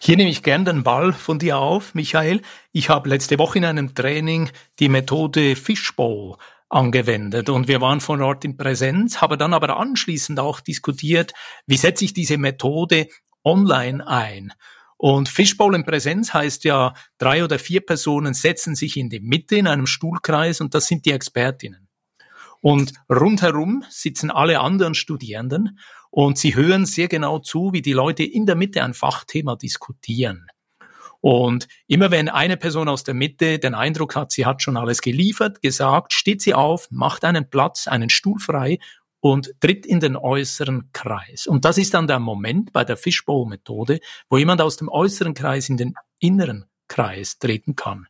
Hier 0.02 0.16
nehme 0.16 0.30
ich 0.30 0.42
gern 0.42 0.64
den 0.64 0.82
Ball 0.82 1.12
von 1.12 1.38
dir 1.38 1.58
auf, 1.58 1.94
Michael. 1.94 2.40
Ich 2.72 2.88
habe 2.88 3.10
letzte 3.10 3.38
Woche 3.38 3.58
in 3.58 3.66
einem 3.66 3.94
Training 3.94 4.48
die 4.78 4.88
Methode 4.88 5.56
Fishbowl 5.56 6.36
angewendet 6.70 7.50
und 7.50 7.68
wir 7.68 7.82
waren 7.82 8.00
vor 8.00 8.18
Ort 8.18 8.46
in 8.46 8.56
Präsenz, 8.56 9.20
habe 9.20 9.36
dann 9.36 9.52
aber 9.52 9.76
anschließend 9.76 10.40
auch 10.40 10.60
diskutiert, 10.60 11.34
wie 11.66 11.76
setze 11.76 12.06
ich 12.06 12.14
diese 12.14 12.38
Methode 12.38 13.08
online 13.44 14.06
ein. 14.06 14.54
Und 14.96 15.28
Fishbowl 15.28 15.74
in 15.74 15.84
Präsenz 15.84 16.32
heißt 16.32 16.64
ja, 16.64 16.94
drei 17.18 17.44
oder 17.44 17.58
vier 17.58 17.84
Personen 17.84 18.32
setzen 18.32 18.74
sich 18.74 18.96
in 18.96 19.10
die 19.10 19.20
Mitte 19.20 19.56
in 19.56 19.66
einem 19.66 19.86
Stuhlkreis 19.86 20.62
und 20.62 20.74
das 20.74 20.86
sind 20.86 21.04
die 21.04 21.12
Expertinnen. 21.12 21.88
Und 22.62 22.94
rundherum 23.10 23.84
sitzen 23.90 24.30
alle 24.30 24.60
anderen 24.60 24.94
Studierenden 24.94 25.78
und 26.10 26.38
sie 26.38 26.54
hören 26.54 26.86
sehr 26.86 27.08
genau 27.08 27.38
zu, 27.38 27.72
wie 27.72 27.82
die 27.82 27.92
Leute 27.92 28.24
in 28.24 28.46
der 28.46 28.56
Mitte 28.56 28.82
ein 28.82 28.94
Fachthema 28.94 29.56
diskutieren. 29.56 30.46
Und 31.20 31.68
immer 31.86 32.10
wenn 32.10 32.28
eine 32.28 32.56
Person 32.56 32.88
aus 32.88 33.04
der 33.04 33.14
Mitte 33.14 33.58
den 33.58 33.74
Eindruck 33.74 34.16
hat, 34.16 34.32
sie 34.32 34.46
hat 34.46 34.62
schon 34.62 34.76
alles 34.76 35.02
geliefert, 35.02 35.60
gesagt, 35.60 36.12
steht 36.14 36.40
sie 36.40 36.54
auf, 36.54 36.88
macht 36.90 37.24
einen 37.24 37.50
Platz, 37.50 37.86
einen 37.86 38.08
Stuhl 38.08 38.38
frei 38.38 38.78
und 39.20 39.52
tritt 39.60 39.84
in 39.84 40.00
den 40.00 40.16
äußeren 40.16 40.90
Kreis. 40.92 41.46
Und 41.46 41.66
das 41.66 41.76
ist 41.76 41.92
dann 41.92 42.06
der 42.06 42.20
Moment 42.20 42.72
bei 42.72 42.84
der 42.84 42.96
Fishbowl-Methode, 42.96 44.00
wo 44.30 44.38
jemand 44.38 44.62
aus 44.62 44.78
dem 44.78 44.88
äußeren 44.88 45.34
Kreis 45.34 45.68
in 45.68 45.76
den 45.76 45.94
inneren 46.18 46.64
Kreis 46.88 47.38
treten 47.38 47.76
kann. 47.76 48.06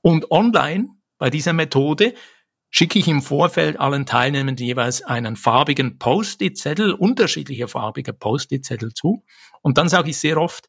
Und 0.00 0.30
online 0.30 0.90
bei 1.18 1.30
dieser 1.30 1.52
Methode 1.52 2.14
schicke 2.74 2.98
ich 2.98 3.06
im 3.06 3.22
Vorfeld 3.22 3.78
allen 3.78 4.04
Teilnehmern 4.04 4.56
jeweils 4.56 5.00
einen 5.00 5.36
farbigen 5.36 5.96
Post-it-Zettel, 6.00 6.92
unterschiedliche 6.92 7.68
farbige 7.68 8.12
Post-it-Zettel 8.12 8.92
zu. 8.92 9.22
Und 9.62 9.78
dann 9.78 9.88
sage 9.88 10.10
ich 10.10 10.18
sehr 10.18 10.38
oft, 10.38 10.68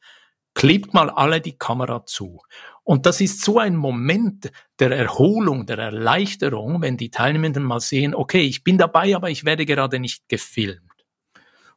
klebt 0.53 0.93
mal 0.93 1.09
alle 1.09 1.41
die 1.41 1.57
Kamera 1.57 2.05
zu. 2.05 2.41
Und 2.83 3.07
das 3.07 3.21
ist 3.21 3.43
so 3.43 3.57
ein 3.57 3.75
Moment 3.75 4.51
der 4.77 4.91
Erholung, 4.91 5.65
der 5.65 5.79
Erleichterung, 5.79 6.79
wenn 6.83 6.95
die 6.95 7.09
Teilnehmenden 7.09 7.63
mal 7.63 7.79
sehen, 7.79 8.13
okay, 8.13 8.41
ich 8.41 8.63
bin 8.63 8.77
dabei, 8.77 9.15
aber 9.15 9.31
ich 9.31 9.43
werde 9.43 9.65
gerade 9.65 9.99
nicht 9.99 10.29
gefilmt. 10.29 10.81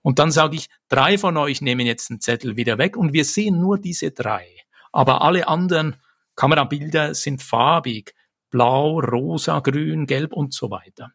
Und 0.03 0.19
dann 0.19 0.31
sage 0.31 0.57
ich, 0.57 0.69
drei 0.89 1.17
von 1.17 1.39
euch 1.39 1.63
nehmen 1.63 1.87
jetzt 1.87 2.11
den 2.11 2.21
Zettel 2.21 2.55
wieder 2.59 2.77
weg 2.77 2.99
und 2.99 3.15
wir 3.15 3.25
sehen 3.25 3.59
nur 3.61 3.79
diese 3.79 4.11
drei. 4.11 4.47
Aber 4.93 5.23
alle 5.23 5.49
anderen 5.49 5.97
Kamerabilder 6.37 7.15
sind 7.15 7.43
farbig, 7.43 8.15
blau, 8.51 9.01
rosa, 9.01 9.61
grün, 9.61 10.07
gelb 10.07 10.33
und 10.33 10.55
so 10.55 10.71
weiter. 10.71 11.13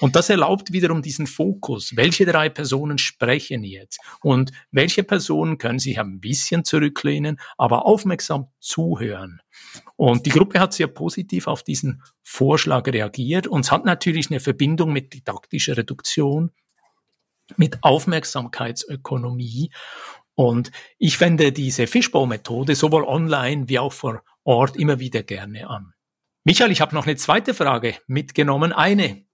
Und 0.00 0.14
das 0.14 0.28
erlaubt 0.28 0.72
wiederum 0.72 1.00
diesen 1.00 1.26
Fokus. 1.26 1.96
Welche 1.96 2.26
drei 2.26 2.48
Personen 2.48 2.98
sprechen 2.98 3.64
jetzt? 3.64 4.00
Und 4.20 4.52
welche 4.70 5.02
Personen 5.02 5.58
können 5.58 5.78
sich 5.78 5.98
ein 5.98 6.20
bisschen 6.20 6.64
zurücklehnen, 6.64 7.38
aber 7.56 7.86
aufmerksam 7.86 8.48
zuhören? 8.58 9.40
Und 9.96 10.26
die 10.26 10.30
Gruppe 10.30 10.60
hat 10.60 10.74
sehr 10.74 10.88
positiv 10.88 11.46
auf 11.46 11.62
diesen 11.62 12.02
Vorschlag 12.22 12.86
reagiert 12.86 13.46
und 13.46 13.64
es 13.64 13.72
hat 13.72 13.84
natürlich 13.84 14.30
eine 14.30 14.40
Verbindung 14.40 14.92
mit 14.92 15.14
didaktischer 15.14 15.76
Reduktion, 15.76 16.50
mit 17.56 17.82
Aufmerksamkeitsökonomie. 17.82 19.70
Und 20.34 20.70
ich 20.98 21.18
wende 21.20 21.52
diese 21.52 21.86
Fischbaumethode 21.86 22.74
sowohl 22.74 23.04
online 23.04 23.70
wie 23.70 23.78
auch 23.78 23.92
vor 23.92 24.22
Ort 24.44 24.76
immer 24.76 25.00
wieder 25.00 25.22
gerne 25.22 25.68
an. 25.70 25.95
Michael, 26.46 26.70
ich 26.70 26.80
habe 26.80 26.94
noch 26.94 27.06
eine 27.06 27.16
zweite 27.16 27.54
Frage 27.54 27.96
mitgenommen. 28.06 28.72
Eine 28.72 29.24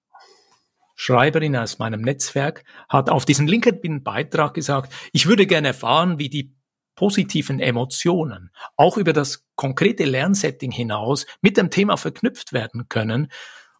Schreiberin 0.95 1.55
aus 1.55 1.79
meinem 1.79 2.01
Netzwerk, 2.01 2.65
hat 2.89 3.11
auf 3.11 3.27
diesen 3.27 3.47
LinkedIn-Beitrag 3.47 4.55
gesagt, 4.55 4.95
ich 5.13 5.27
würde 5.27 5.47
gerne 5.47 5.69
erfahren, 5.69 6.19
wie 6.19 6.31
die 6.31 6.57
positiven 6.95 7.61
Emotionen 7.61 8.51
auch 8.79 8.97
über 8.97 9.13
das 9.13 9.45
konkrete 9.57 10.05
Lernsetting 10.05 10.71
hinaus 10.71 11.27
mit 11.43 11.59
dem 11.59 11.69
Thema 11.69 11.99
verknüpft 11.99 12.55
werden 12.55 12.89
können. 12.89 13.31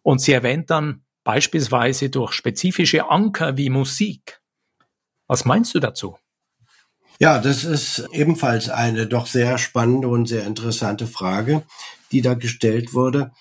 Und 0.03 0.21
sie 0.21 0.33
erwähnt 0.33 0.69
dann 0.69 1.03
beispielsweise 1.23 2.11
durch 2.11 2.33
spezifische 2.33 3.09
Anker 3.09 3.57
wie 3.57 3.71
Musik. 3.71 4.41
Was 5.25 5.43
meinst 5.43 5.73
du 5.73 5.79
dazu? 5.79 6.19
Ja, 7.17 7.39
das 7.39 7.63
ist 7.63 8.07
ebenfalls 8.11 8.69
eine 8.69 9.07
doch 9.07 9.25
sehr 9.25 9.57
spannende 9.57 10.07
und 10.07 10.27
sehr 10.27 10.45
interessante 10.45 11.07
Frage, 11.07 11.63
die 12.13 12.21
da 12.21 12.35
gestellt 12.35 12.93
wurde. 12.93 13.31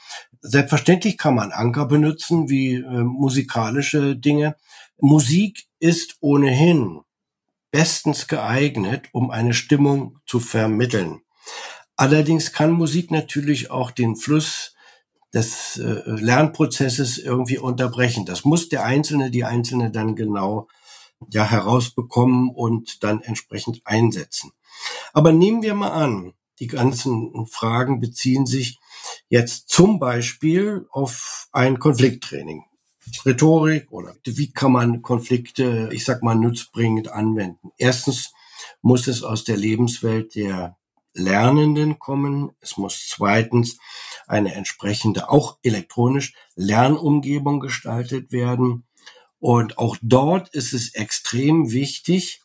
Selbstverständlich 0.40 1.18
kann 1.18 1.34
man 1.34 1.52
Anker 1.52 1.86
benutzen, 1.86 2.48
wie 2.48 2.74
äh, 2.74 3.04
musikalische 3.04 4.16
Dinge. 4.16 4.56
Musik 4.98 5.66
ist 5.78 6.16
ohnehin 6.20 7.00
bestens 7.70 8.26
geeignet, 8.26 9.08
um 9.12 9.30
eine 9.30 9.54
Stimmung 9.54 10.18
zu 10.26 10.40
vermitteln. 10.40 11.20
Allerdings 11.96 12.52
kann 12.52 12.72
Musik 12.72 13.10
natürlich 13.10 13.70
auch 13.70 13.90
den 13.90 14.16
Fluss 14.16 14.74
des 15.32 15.78
äh, 15.78 16.02
Lernprozesses 16.06 17.18
irgendwie 17.18 17.58
unterbrechen. 17.58 18.26
Das 18.26 18.44
muss 18.44 18.68
der 18.68 18.84
Einzelne, 18.84 19.30
die 19.30 19.44
Einzelne 19.44 19.90
dann 19.90 20.16
genau 20.16 20.68
ja 21.30 21.44
herausbekommen 21.44 22.50
und 22.50 23.02
dann 23.02 23.22
entsprechend 23.22 23.82
einsetzen. 23.84 24.52
Aber 25.12 25.32
nehmen 25.32 25.62
wir 25.62 25.74
mal 25.74 25.92
an, 25.92 26.34
die 26.62 26.68
ganzen 26.68 27.44
Fragen 27.46 27.98
beziehen 27.98 28.46
sich 28.46 28.78
jetzt 29.28 29.68
zum 29.68 29.98
Beispiel 29.98 30.86
auf 30.92 31.48
ein 31.50 31.80
Konflikttraining. 31.80 32.62
Rhetorik 33.26 33.90
oder 33.90 34.14
wie 34.22 34.52
kann 34.52 34.70
man 34.70 35.02
Konflikte, 35.02 35.90
ich 35.92 36.04
sag 36.04 36.22
mal, 36.22 36.36
nutzbringend 36.36 37.08
anwenden? 37.08 37.72
Erstens 37.78 38.32
muss 38.80 39.08
es 39.08 39.24
aus 39.24 39.42
der 39.42 39.56
Lebenswelt 39.56 40.36
der 40.36 40.76
Lernenden 41.14 41.98
kommen. 41.98 42.52
Es 42.60 42.76
muss 42.76 43.08
zweitens 43.08 43.78
eine 44.28 44.54
entsprechende, 44.54 45.30
auch 45.30 45.58
elektronisch, 45.64 46.32
Lernumgebung 46.54 47.58
gestaltet 47.58 48.30
werden. 48.30 48.84
Und 49.40 49.78
auch 49.78 49.96
dort 50.00 50.48
ist 50.50 50.74
es 50.74 50.94
extrem 50.94 51.72
wichtig, 51.72 52.41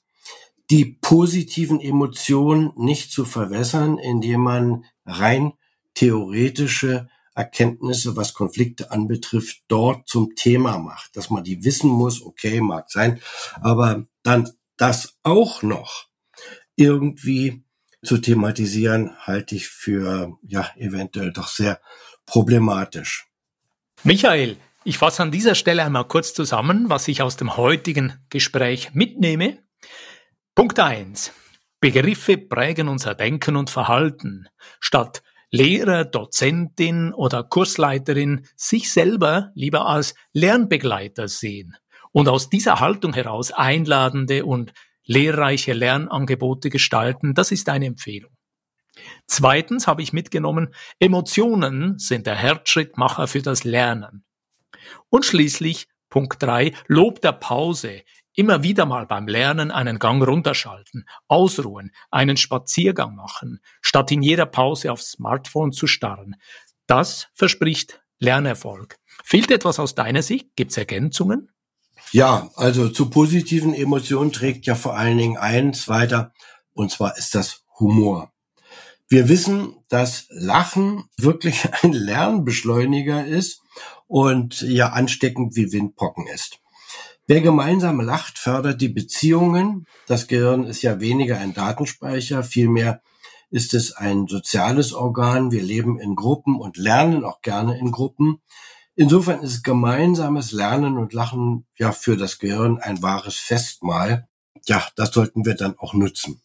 die 0.70 0.86
positiven 0.86 1.80
Emotionen 1.80 2.72
nicht 2.76 3.12
zu 3.12 3.26
verwässern, 3.26 3.98
indem 3.98 4.42
man 4.42 4.86
rein 5.06 5.54
theoretische 5.94 7.10
Erkenntnisse, 7.34 8.16
was 8.16 8.34
Konflikte 8.34 8.92
anbetrifft, 8.92 9.62
dort 9.68 10.08
zum 10.08 10.36
Thema 10.36 10.80
macht, 10.80 11.16
dass 11.16 11.30
man 11.30 11.44
die 11.44 11.64
wissen 11.64 11.90
muss, 11.90 12.22
okay, 12.22 12.62
mag 12.62 12.90
sein, 12.90 13.22
aber 13.62 14.06
dann 14.24 14.50
das 14.76 15.18
auch 15.24 15.62
noch 15.62 16.08
irgendwie 16.76 17.64
zu 18.04 18.18
thematisieren, 18.18 19.12
halte 19.20 19.56
ich 19.56 19.68
für 19.68 20.38
ja 20.42 20.70
eventuell 20.78 21.32
doch 21.32 21.48
sehr 21.48 21.80
problematisch. 22.26 23.28
Michael, 24.04 24.58
ich 24.84 24.98
fasse 24.98 25.24
an 25.24 25.32
dieser 25.32 25.56
Stelle 25.56 25.84
einmal 25.84 26.08
kurz 26.08 26.34
zusammen, 26.34 26.90
was 26.90 27.08
ich 27.08 27.22
aus 27.22 27.38
dem 27.38 27.58
heutigen 27.58 28.14
Gespräch 28.30 28.94
mitnehme. 28.94 29.60
Punkt 30.58 30.80
eins: 30.80 31.32
Begriffe 31.80 32.36
prägen 32.36 32.88
unser 32.88 33.14
Denken 33.14 33.58
und 33.58 33.70
Verhalten. 33.70 34.48
Statt 34.80 35.22
Lehrer, 35.52 36.04
Dozentin 36.04 37.14
oder 37.14 37.44
Kursleiterin 37.44 38.44
sich 38.56 38.92
selber 38.92 39.52
lieber 39.54 39.86
als 39.86 40.16
Lernbegleiter 40.34 41.28
sehen 41.28 41.78
und 42.12 42.28
aus 42.28 42.50
dieser 42.50 42.80
Haltung 42.80 43.14
heraus 43.14 43.52
einladende 43.52 44.46
und 44.46 44.74
lehrreiche 45.06 45.74
Lernangebote 45.74 46.72
gestalten, 46.72 47.36
das 47.36 47.52
ist 47.52 47.70
eine 47.70 47.86
Empfehlung. 47.86 48.32
Zweitens 49.28 49.86
habe 49.86 50.02
ich 50.02 50.12
mitgenommen, 50.12 50.74
Emotionen 50.98 52.00
sind 52.00 52.26
der 52.26 52.36
Herzschrittmacher 52.36 53.28
für 53.28 53.44
das 53.44 53.64
Lernen. 53.64 54.26
Und 55.10 55.24
schließlich 55.24 55.88
Punkt 56.10 56.42
drei 56.42 56.74
Lob 56.88 57.22
der 57.22 57.34
Pause 57.34 58.02
Immer 58.40 58.62
wieder 58.62 58.86
mal 58.86 59.08
beim 59.08 59.28
Lernen 59.28 59.72
einen 59.72 59.98
Gang 59.98 60.22
runterschalten, 60.24 61.10
ausruhen, 61.28 61.92
einen 62.12 62.38
Spaziergang 62.38 63.16
machen, 63.16 63.62
statt 63.82 64.12
in 64.12 64.22
jeder 64.22 64.46
Pause 64.46 64.92
aufs 64.92 65.14
Smartphone 65.14 65.72
zu 65.72 65.88
starren. 65.88 66.36
Das 66.86 67.30
verspricht 67.34 68.00
Lernerfolg. 68.20 69.00
Fehlt 69.24 69.50
etwas 69.50 69.80
aus 69.80 69.96
deiner 69.96 70.22
Sicht? 70.22 70.56
Gibt 70.56 70.70
es 70.70 70.78
Ergänzungen? 70.78 71.50
Ja, 72.12 72.52
also 72.56 72.90
zu 72.90 73.10
positiven 73.10 73.74
Emotionen 73.74 74.32
trägt 74.32 74.68
ja 74.68 74.76
vor 74.76 74.96
allen 74.96 75.18
Dingen 75.18 75.38
eins 75.38 75.88
weiter, 75.88 76.32
und 76.74 76.92
zwar 76.92 77.18
ist 77.18 77.34
das 77.34 77.64
Humor. 77.80 78.32
Wir 79.10 79.30
wissen, 79.30 79.78
dass 79.90 80.28
Lachen 80.30 81.06
wirklich 81.18 81.68
ein 81.82 81.92
Lernbeschleuniger 81.92 83.26
ist 83.26 83.64
und 84.06 84.62
ja 84.62 84.90
ansteckend 84.90 85.56
wie 85.56 85.72
Windpocken 85.72 86.28
ist. 86.28 86.60
Wer 87.30 87.42
gemeinsam 87.42 88.00
lacht, 88.00 88.40
fördert 88.40 88.80
die 88.80 88.88
Beziehungen. 88.88 89.86
Das 90.08 90.28
Gehirn 90.28 90.64
ist 90.64 90.82
ja 90.82 91.02
weniger 91.02 91.38
ein 91.38 91.54
Datenspeicher, 91.54 92.42
vielmehr 92.42 93.02
ist 93.50 93.74
es 93.74 93.92
ein 93.92 94.28
soziales 94.28 94.94
Organ. 94.94 95.52
Wir 95.52 95.62
leben 95.62 96.00
in 96.00 96.16
Gruppen 96.16 96.56
und 96.56 96.78
lernen 96.78 97.26
auch 97.26 97.42
gerne 97.42 97.78
in 97.78 97.92
Gruppen. 97.92 98.42
Insofern 98.96 99.42
ist 99.42 99.64
gemeinsames 99.64 100.54
Lernen 100.54 100.98
und 100.98 101.12
Lachen 101.12 101.66
ja 101.78 101.92
für 101.92 102.16
das 102.16 102.40
Gehirn 102.40 102.78
ein 102.78 103.02
wahres 103.02 103.36
Festmahl. 103.36 104.28
Ja, 104.66 104.88
das 104.96 105.12
sollten 105.12 105.46
wir 105.46 105.56
dann 105.56 105.78
auch 105.78 105.94
nutzen. 105.94 106.42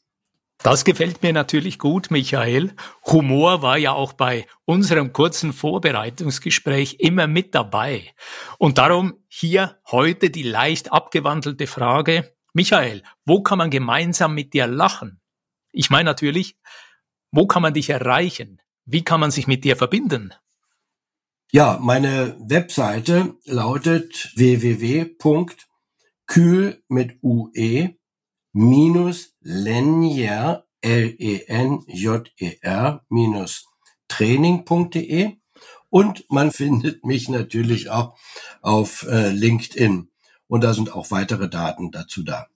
Das 0.63 0.85
gefällt 0.85 1.23
mir 1.25 1.33
natürlich 1.33 1.81
gut, 1.81 2.13
Michael. 2.13 2.73
Humor 3.07 3.63
war 3.63 3.79
ja 3.79 3.93
auch 3.95 4.13
bei 4.13 4.47
unserem 4.65 5.13
kurzen 5.13 5.53
Vorbereitungsgespräch 5.53 6.99
immer 7.01 7.27
mit 7.27 7.53
dabei. 7.57 8.15
Und 8.59 8.79
darum 8.79 9.15
hier 9.27 9.81
heute 9.91 10.31
die 10.31 10.45
leicht 10.45 10.93
abgewandelte 10.93 11.67
Frage. 11.67 12.33
Michael, 12.53 13.03
wo 13.25 13.43
kann 13.43 13.59
man 13.59 13.71
gemeinsam 13.71 14.35
mit 14.35 14.55
dir 14.55 14.69
lachen? 14.69 15.21
Ich 15.73 15.91
meine 15.91 16.05
natürlich, 16.05 16.57
wo 17.33 17.49
kann 17.49 17.63
man 17.63 17.75
dich 17.75 17.91
erreichen? 17.91 18.61
Wie 18.85 19.03
kann 19.03 19.19
man 19.19 19.33
sich 19.33 19.49
mit 19.49 19.65
dir 19.65 19.75
verbinden? 19.77 20.33
Ja, 21.51 21.79
meine 21.81 22.37
Webseite 22.39 23.35
lautet 23.47 24.31
www.kühl 24.37 25.65
mit 26.89 27.19
ue 27.21 27.97
minus 28.53 29.32
lenjer 29.43 30.65
L-E-N-J-E-R 30.83 31.85
minus 33.09 33.67
training.de 34.09 35.37
und 35.91 36.25
man 36.29 36.51
findet 36.57 37.05
mich 37.05 37.29
natürlich 37.29 37.91
auch 37.91 38.17
auf 38.61 39.07
äh, 39.09 39.31
LinkedIn 39.31 40.11
und 40.49 40.65
da 40.65 40.75
sind 40.75 40.93
auch 40.93 41.11
weitere 41.11 41.49
Daten 41.49 41.91
dazu 41.91 42.23
da. 42.23 42.47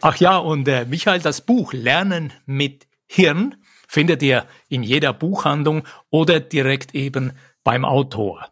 Ach 0.00 0.16
ja, 0.16 0.36
und 0.36 0.68
äh, 0.68 0.84
Michael, 0.84 1.20
das 1.20 1.40
Buch 1.40 1.72
Lernen 1.72 2.32
mit 2.44 2.86
Hirn 3.06 3.56
findet 3.88 4.22
ihr 4.22 4.46
in 4.68 4.82
jeder 4.82 5.12
Buchhandlung 5.12 5.86
oder 6.10 6.40
direkt 6.40 6.94
eben 6.94 7.32
beim 7.64 7.84
Autor. 7.84 8.50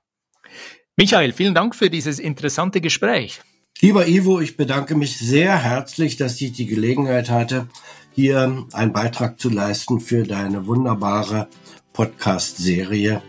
Michael, 0.97 1.33
vielen 1.33 1.55
Dank 1.55 1.75
für 1.75 1.91
dieses 1.91 2.19
interessante 2.19 2.81
Gespräch. 2.81 3.43
Lieber 3.81 4.07
Ivo, 4.07 4.39
ich 4.41 4.57
bedanke 4.57 4.95
mich 4.95 5.19
sehr 5.19 5.59
herzlich, 5.59 6.17
dass 6.17 6.41
ich 6.41 6.53
die 6.53 6.67
Gelegenheit 6.67 7.29
hatte, 7.29 7.67
hier 8.13 8.65
einen 8.73 8.93
Beitrag 8.93 9.41
zu 9.41 9.51
leisten 9.51 9.99
für 10.01 10.23
deine 10.23 10.69
wunderbare 10.69 11.49
Podcast-Serie 11.93 13.21